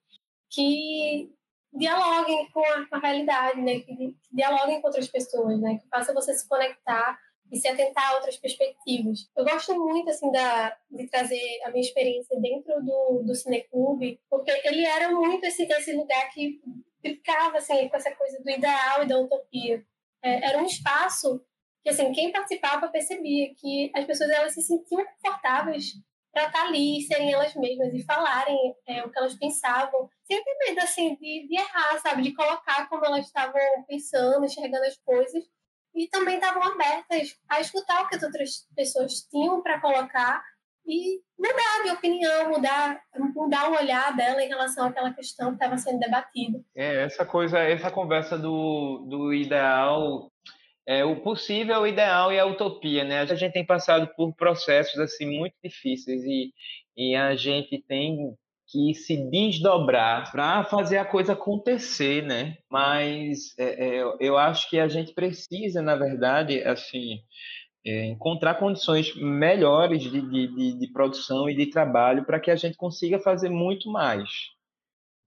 que 0.49 1.33
dialoguem 1.73 2.49
com 2.51 2.65
a, 2.65 2.87
com 2.87 2.97
a 2.97 2.99
realidade, 2.99 3.61
né? 3.61 3.81
Que, 3.81 3.97
que, 3.97 4.17
dialoguem 4.33 4.81
com 4.81 4.89
outras 4.89 5.09
pessoas, 5.09 5.61
né? 5.61 5.79
Que 5.79 5.89
faça 5.89 6.13
você 6.13 6.35
se 6.35 6.49
conectar 6.49 7.19
e 7.51 7.57
se 7.57 7.69
atentar 7.69 8.11
a 8.11 8.15
outras 8.15 8.37
perspectivas. 8.37 9.29
Eu 9.37 9.45
gosto 9.45 9.75
muito, 9.75 10.09
assim, 10.11 10.31
da, 10.31 10.77
de 10.91 11.09
trazer 11.09 11.61
a 11.65 11.71
minha 11.71 11.83
experiência 11.83 12.39
dentro 12.41 12.81
do, 12.83 13.23
do 13.25 13.35
Cineclube, 13.35 14.21
porque 14.29 14.51
ele 14.65 14.85
era 14.85 15.11
muito 15.11 15.45
esse, 15.45 15.65
esse 15.65 15.93
lugar 15.93 16.31
que 16.31 16.61
ficava, 17.03 17.59
assim, 17.59 17.89
com 17.89 17.97
essa 17.97 18.15
coisa 18.15 18.41
do 18.43 18.51
ideal 18.51 19.03
e 19.03 19.07
da 19.07 19.19
utopia. 19.19 19.85
É, 20.23 20.51
era 20.51 20.59
um 20.59 20.67
espaço 20.67 21.45
que, 21.83 21.89
assim, 21.89 22.13
quem 22.13 22.31
participava 22.31 22.89
percebia 22.89 23.53
que 23.55 23.91
as 23.95 24.05
pessoas, 24.05 24.31
elas 24.31 24.55
se 24.55 24.63
sentiam 24.63 25.05
confortáveis 25.05 25.95
para 26.33 26.47
estar 26.47 26.67
ali, 26.67 27.03
serem 27.03 27.33
elas 27.33 27.55
mesmas 27.55 27.93
e 27.93 28.05
falarem 28.05 28.75
é, 28.87 29.05
o 29.05 29.11
que 29.11 29.19
elas 29.19 29.35
pensavam, 29.35 30.09
sem 30.25 30.43
medo 30.67 30.81
assim, 30.81 31.17
de, 31.17 31.49
de 31.49 31.57
errar, 31.57 31.99
sabe? 32.01 32.23
De 32.23 32.35
colocar 32.35 32.89
como 32.89 33.05
elas 33.05 33.27
estavam 33.27 33.61
pensando, 33.89 34.45
enxergando 34.45 34.85
as 34.85 34.97
coisas. 34.99 35.45
E 35.95 36.07
também 36.09 36.37
estavam 36.37 36.63
abertas 36.63 37.37
a 37.49 37.61
escutar 37.61 38.03
o 38.03 38.09
que 38.09 38.15
as 38.15 38.23
outras 38.23 38.67
pessoas 38.77 39.23
tinham 39.29 39.61
para 39.61 39.81
colocar 39.81 40.41
e 40.87 41.21
mudar 41.39 41.83
de 41.85 41.91
opinião, 41.91 42.51
mudar, 42.51 43.01
mudar 43.35 43.71
o 43.71 43.77
olhar 43.77 44.15
dela 44.17 44.43
em 44.43 44.49
relação 44.49 44.87
àquela 44.87 45.13
questão 45.13 45.49
que 45.49 45.55
estava 45.55 45.77
sendo 45.79 45.99
debatida. 45.99 46.61
É, 46.75 47.05
essa 47.05 47.25
coisa, 47.25 47.59
essa 47.59 47.91
conversa 47.91 48.39
do, 48.39 49.05
do 49.09 49.35
ideal 49.35 50.31
é, 50.87 51.05
o 51.05 51.23
possível, 51.23 51.81
o 51.81 51.87
ideal 51.87 52.33
e 52.33 52.39
a 52.39 52.47
utopia, 52.47 53.05
né? 53.05 53.21
A 53.21 53.35
gente 53.35 53.53
tem 53.53 53.65
passado 53.65 54.09
por 54.17 54.35
processos 54.35 54.99
assim 54.99 55.39
muito 55.39 55.55
difíceis 55.63 56.23
e, 56.25 56.53
e 56.97 57.15
a 57.15 57.35
gente 57.37 57.83
tem 57.87 58.35
que 58.71 58.95
se 58.95 59.17
desdobrar 59.31 60.31
para 60.31 60.65
fazer 60.65 60.99
a 60.99 61.05
coisa 61.05 61.33
acontecer, 61.33 62.23
né? 62.23 62.57
Mas 62.71 63.57
é, 63.59 63.99
é, 63.99 64.17
eu 64.21 64.39
acho 64.39 64.71
que 64.71 64.79
a 64.79 64.89
gente 64.89 65.13
precisa, 65.13 65.83
na 65.83 65.97
verdade, 65.97 66.63
assim, 66.63 67.21
é, 67.85 68.07
encontrar 68.07 68.55
condições 68.55 69.15
melhores 69.17 70.03
de, 70.03 70.21
de, 70.21 70.79
de, 70.79 70.93
produção 70.93 71.49
e 71.49 71.55
de 71.55 71.67
trabalho 71.67 72.25
para 72.25 72.39
que 72.39 72.51
a 72.51 72.57
gente 72.57 72.77
consiga 72.77 73.19
fazer 73.19 73.49
muito 73.49 73.91
mais. 73.91 74.29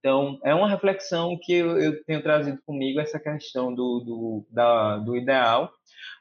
Então, 0.04 0.38
é 0.44 0.54
uma 0.54 0.70
reflexão 0.70 1.40
que 1.42 1.54
eu, 1.54 1.80
eu 1.80 2.04
tenho 2.04 2.22
trazido 2.22 2.60
comigo, 2.66 3.00
essa 3.00 3.18
questão 3.18 3.74
do, 3.74 4.02
do, 4.02 4.46
da, 4.52 4.98
do 4.98 5.16
ideal. 5.16 5.72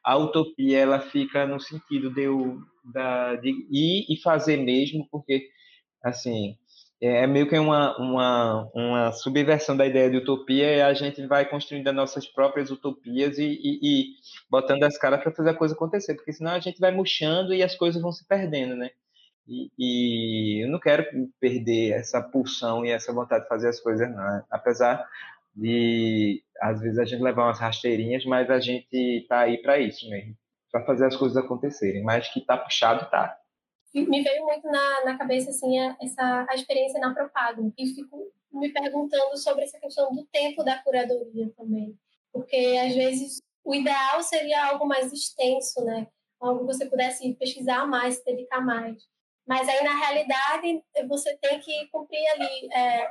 A 0.04 0.16
utopia, 0.16 0.78
ela 0.78 1.00
fica 1.00 1.44
no 1.46 1.58
sentido 1.58 2.08
de, 2.14 2.22
eu, 2.22 2.60
da, 2.84 3.34
de 3.34 3.50
ir 3.72 4.06
e 4.08 4.20
fazer 4.22 4.56
mesmo, 4.58 5.08
porque, 5.10 5.48
assim, 6.04 6.54
é, 7.02 7.24
é 7.24 7.26
meio 7.26 7.48
que 7.48 7.58
uma, 7.58 7.96
uma, 7.98 8.70
uma 8.72 9.12
subversão 9.12 9.76
da 9.76 9.84
ideia 9.84 10.08
de 10.08 10.18
utopia 10.18 10.76
e 10.76 10.80
a 10.80 10.94
gente 10.94 11.26
vai 11.26 11.44
construindo 11.48 11.88
as 11.88 11.94
nossas 11.94 12.24
próprias 12.28 12.70
utopias 12.70 13.36
e, 13.36 13.46
e, 13.46 13.80
e 13.82 14.04
botando 14.48 14.84
as 14.84 14.96
caras 14.96 15.20
para 15.20 15.32
fazer 15.34 15.50
a 15.50 15.54
coisa 15.58 15.74
acontecer, 15.74 16.14
porque 16.14 16.32
senão 16.32 16.52
a 16.52 16.60
gente 16.60 16.78
vai 16.78 16.92
murchando 16.92 17.52
e 17.52 17.64
as 17.64 17.74
coisas 17.74 18.00
vão 18.00 18.12
se 18.12 18.24
perdendo, 18.28 18.76
né? 18.76 18.90
E, 19.46 19.70
e 19.78 20.64
eu 20.64 20.70
não 20.70 20.78
quero 20.78 21.04
perder 21.40 21.92
essa 21.92 22.22
pulsão 22.22 22.84
e 22.84 22.90
essa 22.90 23.12
vontade 23.12 23.42
de 23.44 23.48
fazer 23.48 23.68
as 23.68 23.80
coisas, 23.80 24.08
não. 24.10 24.44
Apesar 24.50 25.06
de, 25.54 26.42
às 26.60 26.80
vezes, 26.80 26.98
a 26.98 27.04
gente 27.04 27.22
levar 27.22 27.44
umas 27.44 27.58
rasteirinhas, 27.58 28.24
mas 28.24 28.50
a 28.50 28.60
gente 28.60 29.26
tá 29.28 29.40
aí 29.40 29.58
para 29.60 29.78
isso 29.78 30.08
mesmo, 30.08 30.36
para 30.70 30.84
fazer 30.84 31.06
as 31.06 31.16
coisas 31.16 31.36
acontecerem. 31.36 32.02
Mas 32.02 32.28
que 32.32 32.40
tá 32.40 32.56
puxado, 32.56 33.10
tá 33.10 33.38
me 33.94 34.22
veio 34.22 34.44
muito 34.44 34.66
na, 34.68 35.04
na 35.04 35.18
cabeça 35.18 35.50
assim 35.50 35.78
a, 35.78 35.96
essa 36.00 36.46
a 36.48 36.54
experiência 36.54 36.98
na 36.98 37.12
Propago 37.12 37.72
e 37.76 37.86
fico 37.86 38.32
me 38.52 38.72
perguntando 38.72 39.36
sobre 39.36 39.64
essa 39.64 39.78
questão 39.78 40.12
do 40.14 40.24
tempo 40.26 40.62
da 40.62 40.78
curadoria 40.82 41.52
também, 41.56 41.98
porque 42.32 42.78
às 42.84 42.94
vezes 42.94 43.38
o 43.64 43.74
ideal 43.74 44.22
seria 44.22 44.66
algo 44.66 44.86
mais 44.86 45.12
extenso, 45.12 45.84
né? 45.84 46.06
Algo 46.40 46.60
que 46.60 46.66
você 46.66 46.86
pudesse 46.86 47.32
pesquisar 47.34 47.86
mais, 47.86 48.16
se 48.16 48.24
dedicar 48.24 48.60
mais. 48.60 49.02
Mas 49.46 49.68
aí 49.68 49.82
na 49.82 49.94
realidade 49.94 50.82
você 51.08 51.36
tem 51.38 51.58
que 51.60 51.88
cumprir 51.88 52.24
ali 52.28 52.68
é, 52.72 53.08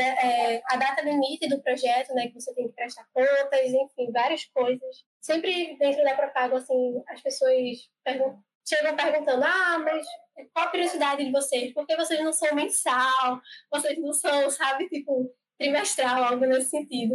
é, 0.00 0.62
a 0.66 0.76
data 0.76 1.02
limite 1.02 1.48
do 1.48 1.62
projeto, 1.62 2.14
né? 2.14 2.28
Que 2.28 2.40
você 2.40 2.54
tem 2.54 2.68
que 2.68 2.74
prestar 2.74 3.06
contas, 3.12 3.66
enfim, 3.66 4.10
várias 4.12 4.44
coisas. 4.46 5.04
Sempre 5.20 5.76
dentro 5.78 6.02
da 6.04 6.14
Propago, 6.14 6.56
assim, 6.56 7.02
as 7.08 7.20
pessoas 7.20 7.90
perguntam 8.02 8.42
chegam 8.68 8.94
perguntando: 8.94 9.42
ah, 9.44 9.78
mas 9.78 10.06
qual 10.52 10.66
a 10.66 10.70
curiosidade 10.70 11.24
de 11.24 11.32
vocês? 11.32 11.72
Por 11.72 11.86
que 11.86 11.96
vocês 11.96 12.22
não 12.22 12.32
são 12.32 12.54
mensal? 12.54 13.40
Vocês 13.70 13.98
não 13.98 14.12
são, 14.12 14.50
sabe, 14.50 14.88
tipo, 14.88 15.34
trimestral, 15.58 16.24
algo 16.24 16.44
nesse 16.44 16.70
sentido. 16.70 17.14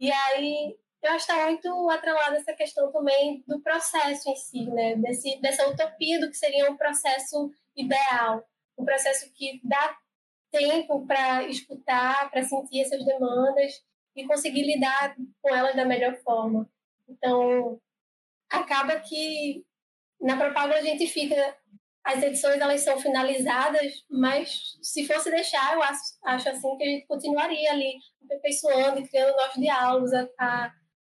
E 0.00 0.10
aí 0.10 0.76
eu 1.04 1.12
acho 1.12 1.26
que 1.26 1.32
está 1.32 1.46
muito 1.46 1.90
atrelada 1.90 2.36
essa 2.36 2.52
questão 2.54 2.90
também 2.90 3.42
do 3.46 3.60
processo 3.60 4.30
em 4.30 4.36
si, 4.36 4.64
né? 4.70 4.96
Desse, 4.96 5.40
dessa 5.40 5.68
utopia 5.68 6.20
do 6.20 6.30
que 6.30 6.36
seria 6.36 6.70
um 6.70 6.76
processo 6.76 7.50
ideal, 7.76 8.44
um 8.78 8.84
processo 8.84 9.30
que 9.34 9.60
dá 9.62 9.96
tempo 10.50 11.06
para 11.06 11.44
escutar, 11.44 12.30
para 12.30 12.42
sentir 12.42 12.80
essas 12.80 13.04
demandas 13.04 13.82
e 14.16 14.26
conseguir 14.26 14.62
lidar 14.62 15.16
com 15.42 15.54
elas 15.54 15.74
da 15.74 15.84
melhor 15.84 16.14
forma. 16.22 16.68
Então, 17.08 17.80
acaba 18.48 19.00
que 19.00 19.64
na 20.20 20.36
propaganda 20.36 20.78
a 20.78 20.82
gente 20.82 21.06
fica 21.06 21.56
as 22.04 22.22
edições 22.22 22.60
elas 22.60 22.82
são 22.82 23.00
finalizadas, 23.00 24.04
mas 24.10 24.78
se 24.82 25.06
fosse 25.06 25.30
deixar, 25.30 25.72
eu 25.72 25.82
acho, 25.82 26.00
acho 26.22 26.48
assim 26.50 26.76
que 26.76 26.84
a 26.84 26.86
gente 26.86 27.06
continuaria 27.06 27.72
ali 27.72 27.96
aperfeiçoando 28.22 29.00
e 29.00 29.08
criando 29.08 29.34
novos 29.34 29.54
diálogos, 29.54 30.12
a, 30.12 30.28
a, 30.38 30.72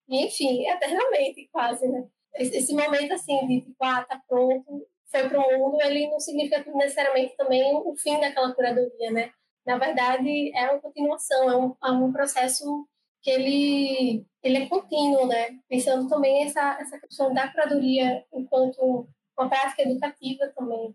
enfim, 0.08 0.66
eternamente 0.68 1.48
quase, 1.52 1.86
né? 1.88 2.06
Esse, 2.36 2.74
momento 2.74 3.12
assim 3.12 3.46
de 3.46 3.60
tipo, 3.60 3.76
ah, 3.84 4.04
tá 4.04 4.20
pronto, 4.28 4.86
foi 5.06 5.28
para 5.28 5.38
o 5.38 5.58
mundo, 5.58 5.80
ele 5.82 6.08
não 6.08 6.18
significa 6.18 6.64
necessariamente 6.74 7.36
também 7.36 7.62
o 7.76 7.94
fim 7.96 8.18
daquela 8.20 8.52
curadoria, 8.52 9.10
né? 9.12 9.30
Na 9.64 9.78
verdade, 9.78 10.52
é 10.54 10.70
uma 10.70 10.80
continuação, 10.80 11.50
é 11.50 11.56
um, 11.56 11.76
é 11.82 11.90
um 11.92 12.12
processo 12.12 12.86
que 13.22 13.30
ele, 13.30 14.26
ele 14.42 14.58
é 14.58 14.68
contínuo, 14.68 15.26
né? 15.26 15.58
Pensando 15.68 16.08
também 16.08 16.44
essa, 16.44 16.76
essa 16.80 16.98
questão 16.98 17.32
da 17.32 17.48
curadoria 17.50 18.24
enquanto 18.32 19.08
uma 19.38 19.48
prática 19.48 19.82
educativa 19.82 20.52
também. 20.54 20.94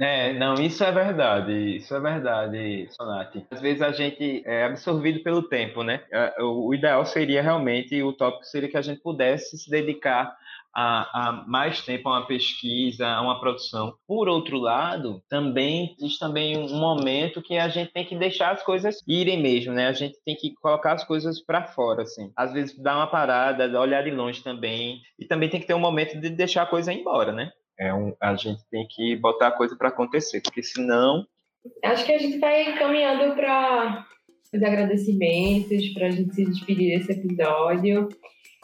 É, 0.00 0.32
não, 0.32 0.54
isso 0.54 0.82
é 0.82 0.90
verdade, 0.90 1.76
isso 1.76 1.94
é 1.94 2.00
verdade, 2.00 2.88
Sonati. 2.90 3.46
Às 3.50 3.60
vezes 3.60 3.82
a 3.82 3.92
gente 3.92 4.42
é 4.44 4.64
absorvido 4.64 5.22
pelo 5.22 5.42
tempo, 5.42 5.84
né? 5.84 6.02
É, 6.10 6.42
o 6.42 6.74
ideal 6.74 7.06
seria 7.06 7.40
realmente, 7.40 8.02
o 8.02 8.12
tópico 8.12 8.44
seria 8.44 8.68
que 8.68 8.76
a 8.76 8.82
gente 8.82 9.00
pudesse 9.00 9.56
se 9.56 9.70
dedicar 9.70 10.36
a, 10.74 11.28
a, 11.28 11.32
mais 11.46 11.82
tempo 11.82 12.08
a 12.08 12.18
uma 12.18 12.26
pesquisa, 12.26 13.06
a 13.06 13.20
uma 13.20 13.38
produção. 13.38 13.94
Por 14.06 14.28
outro 14.28 14.58
lado, 14.58 15.22
também 15.28 15.94
existe 15.98 16.18
também 16.18 16.58
um 16.58 16.78
momento 16.78 17.42
que 17.42 17.56
a 17.58 17.68
gente 17.68 17.92
tem 17.92 18.04
que 18.04 18.16
deixar 18.16 18.52
as 18.52 18.62
coisas 18.62 19.02
irem 19.06 19.40
mesmo, 19.40 19.72
né? 19.72 19.86
A 19.86 19.92
gente 19.92 20.18
tem 20.24 20.34
que 20.34 20.54
colocar 20.54 20.92
as 20.92 21.04
coisas 21.04 21.40
para 21.40 21.64
fora, 21.64 22.02
assim. 22.02 22.32
Às 22.34 22.52
vezes 22.52 22.76
dar 22.76 22.96
uma 22.96 23.06
parada, 23.06 23.80
olhar 23.80 24.02
de 24.02 24.10
longe 24.10 24.42
também, 24.42 25.00
e 25.18 25.26
também 25.26 25.48
tem 25.48 25.60
que 25.60 25.66
ter 25.66 25.74
um 25.74 25.78
momento 25.78 26.18
de 26.18 26.30
deixar 26.30 26.62
a 26.62 26.66
coisa 26.66 26.92
embora, 26.92 27.32
né? 27.32 27.52
É 27.78 27.92
um, 27.92 28.14
a 28.20 28.34
gente 28.36 28.62
tem 28.70 28.86
que 28.88 29.16
botar 29.16 29.48
a 29.48 29.52
coisa 29.52 29.76
para 29.76 29.88
acontecer, 29.88 30.40
porque 30.40 30.62
senão 30.62 31.26
Acho 31.84 32.04
que 32.04 32.12
a 32.12 32.18
gente 32.18 32.38
vai 32.38 32.76
caminhando 32.76 33.34
para 33.34 34.04
os 34.52 34.62
agradecimentos, 34.62 35.88
para 35.94 36.08
a 36.08 36.10
gente 36.10 36.34
se 36.34 36.44
despedir 36.44 36.98
desse 36.98 37.12
episódio. 37.12 38.08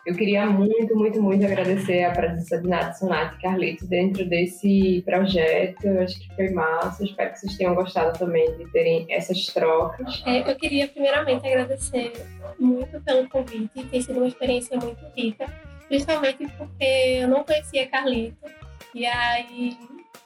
Eu 0.06 0.14
queria 0.14 0.46
muito, 0.46 0.96
muito, 0.96 1.20
muito 1.20 1.44
agradecer 1.44 2.04
a 2.04 2.12
presença 2.12 2.60
de 2.60 2.68
Nath 2.68 2.94
Sonati 2.94 3.36
e 3.36 3.42
Carlito 3.42 3.86
dentro 3.86 4.26
desse 4.28 5.02
projeto. 5.04 5.84
Eu 5.84 6.02
acho 6.02 6.18
que 6.18 6.34
foi 6.34 6.50
massa. 6.50 7.04
Espero 7.04 7.32
que 7.32 7.40
vocês 7.40 7.56
tenham 7.56 7.74
gostado 7.74 8.18
também 8.18 8.56
de 8.56 8.70
terem 8.72 9.06
essas 9.10 9.46
trocas. 9.46 10.22
É, 10.26 10.50
eu 10.50 10.56
queria, 10.56 10.88
primeiramente, 10.88 11.46
agradecer 11.46 12.12
muito 12.58 13.00
pelo 13.02 13.28
convite. 13.28 13.84
Tem 13.90 14.00
sido 14.00 14.16
uma 14.16 14.28
experiência 14.28 14.78
muito 14.78 15.04
rica, 15.14 15.46
principalmente 15.88 16.48
porque 16.56 16.84
eu 17.20 17.28
não 17.28 17.44
conhecia 17.44 17.86
Carlito. 17.88 18.67
E 18.94 19.06
aí 19.06 19.76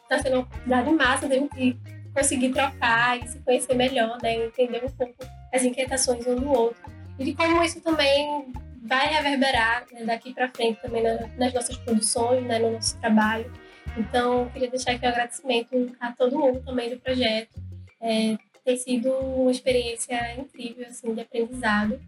está 0.02 0.18
sendo 0.18 0.34
uma 0.36 0.42
oportunidade 0.42 0.92
massa 0.92 1.28
de 1.28 1.34
gente 1.34 1.78
conseguir 2.14 2.50
trocar 2.50 3.18
e 3.18 3.28
se 3.28 3.38
conhecer 3.40 3.74
melhor, 3.74 4.18
né? 4.22 4.46
Entender 4.46 4.84
um 4.84 4.90
pouco 4.90 5.14
as 5.52 5.62
inquietações 5.62 6.26
um 6.26 6.36
do 6.36 6.50
outro. 6.50 6.82
E 7.18 7.24
de 7.24 7.34
como 7.34 7.62
isso 7.62 7.80
também 7.80 8.52
vai 8.82 9.06
reverberar 9.06 9.86
né, 9.92 10.04
daqui 10.04 10.34
para 10.34 10.48
frente 10.48 10.80
também 10.80 11.02
na, 11.02 11.26
nas 11.38 11.52
nossas 11.52 11.76
produções, 11.76 12.44
né, 12.44 12.58
no 12.58 12.72
nosso 12.72 12.98
trabalho. 12.98 13.50
Então, 13.96 14.48
queria 14.50 14.70
deixar 14.70 14.92
aqui 14.92 15.06
um 15.06 15.08
agradecimento 15.08 15.96
a 16.00 16.12
todo 16.12 16.38
mundo 16.38 16.60
também 16.64 16.90
do 16.90 16.98
projeto. 16.98 17.60
É, 18.00 18.36
tem 18.64 18.76
sido 18.76 19.10
uma 19.12 19.50
experiência 19.50 20.34
incrível, 20.36 20.86
assim, 20.86 21.14
de 21.14 21.20
aprendizado. 21.20 22.00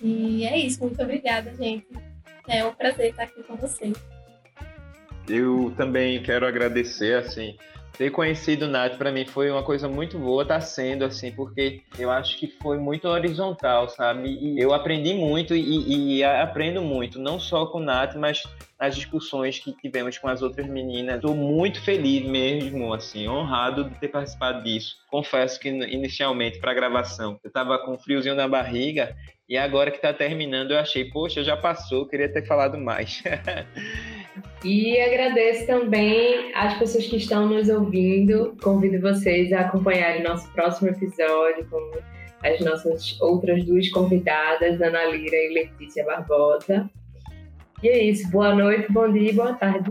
E 0.00 0.44
é 0.46 0.58
isso, 0.58 0.82
muito 0.82 1.00
obrigada, 1.02 1.54
gente. 1.54 1.86
É 2.48 2.64
um 2.64 2.74
prazer 2.74 3.10
estar 3.10 3.24
aqui 3.24 3.42
com 3.42 3.56
vocês. 3.56 3.96
Eu 5.28 5.72
também 5.76 6.22
quero 6.22 6.46
agradecer, 6.46 7.16
assim, 7.16 7.56
ter 7.96 8.10
conhecido 8.10 8.66
o 8.66 8.68
Nath 8.68 8.96
para 8.96 9.10
mim 9.10 9.24
foi 9.24 9.50
uma 9.50 9.62
coisa 9.62 9.88
muito 9.88 10.18
boa, 10.18 10.44
tá 10.44 10.60
sendo 10.60 11.04
assim, 11.04 11.32
porque 11.32 11.80
eu 11.98 12.10
acho 12.10 12.36
que 12.36 12.46
foi 12.46 12.78
muito 12.78 13.08
horizontal, 13.08 13.88
sabe? 13.88 14.28
E 14.28 14.60
eu 14.60 14.74
aprendi 14.74 15.14
muito 15.14 15.54
e, 15.54 16.18
e 16.18 16.24
aprendo 16.24 16.82
muito, 16.82 17.18
não 17.18 17.40
só 17.40 17.66
com 17.66 17.78
o 17.78 17.82
Nath, 17.82 18.14
mas 18.14 18.44
nas 18.78 18.94
discussões 18.94 19.58
que 19.58 19.72
tivemos 19.72 20.18
com 20.18 20.28
as 20.28 20.42
outras 20.42 20.66
meninas. 20.66 21.16
Estou 21.16 21.34
muito 21.34 21.82
feliz 21.82 22.28
mesmo, 22.28 22.92
assim, 22.92 23.26
honrado 23.26 23.84
de 23.84 23.98
ter 23.98 24.08
participado 24.08 24.62
disso. 24.62 24.96
Confesso 25.10 25.58
que 25.58 25.68
inicialmente 25.68 26.58
para 26.58 26.72
a 26.72 26.74
gravação 26.74 27.40
eu 27.42 27.48
estava 27.48 27.78
com 27.78 27.94
um 27.94 27.98
friozinho 27.98 28.34
na 28.34 28.46
barriga 28.46 29.16
e 29.48 29.56
agora 29.56 29.90
que 29.90 29.96
está 29.96 30.12
terminando 30.12 30.72
eu 30.72 30.78
achei, 30.78 31.06
poxa, 31.06 31.42
já 31.42 31.56
passou, 31.56 32.06
queria 32.06 32.30
ter 32.30 32.46
falado 32.46 32.76
mais. 32.76 33.22
E 34.66 35.00
agradeço 35.00 35.64
também 35.64 36.50
às 36.52 36.76
pessoas 36.76 37.06
que 37.06 37.18
estão 37.18 37.48
nos 37.48 37.68
ouvindo. 37.68 38.56
Convido 38.60 39.00
vocês 39.00 39.52
a 39.52 39.60
acompanharem 39.60 40.24
nosso 40.24 40.52
próximo 40.54 40.88
episódio 40.88 41.64
com 41.70 41.92
as 42.42 42.58
nossas 42.58 43.16
outras 43.20 43.64
duas 43.64 43.88
convidadas, 43.90 44.82
Ana 44.82 45.04
Lira 45.04 45.36
e 45.36 45.54
Letícia 45.54 46.04
Barbosa. 46.04 46.90
E 47.80 47.88
é 47.88 48.02
isso. 48.02 48.28
Boa 48.28 48.56
noite, 48.56 48.90
bom 48.90 49.08
dia 49.12 49.30
e 49.30 49.34
boa 49.34 49.54
tarde. 49.54 49.88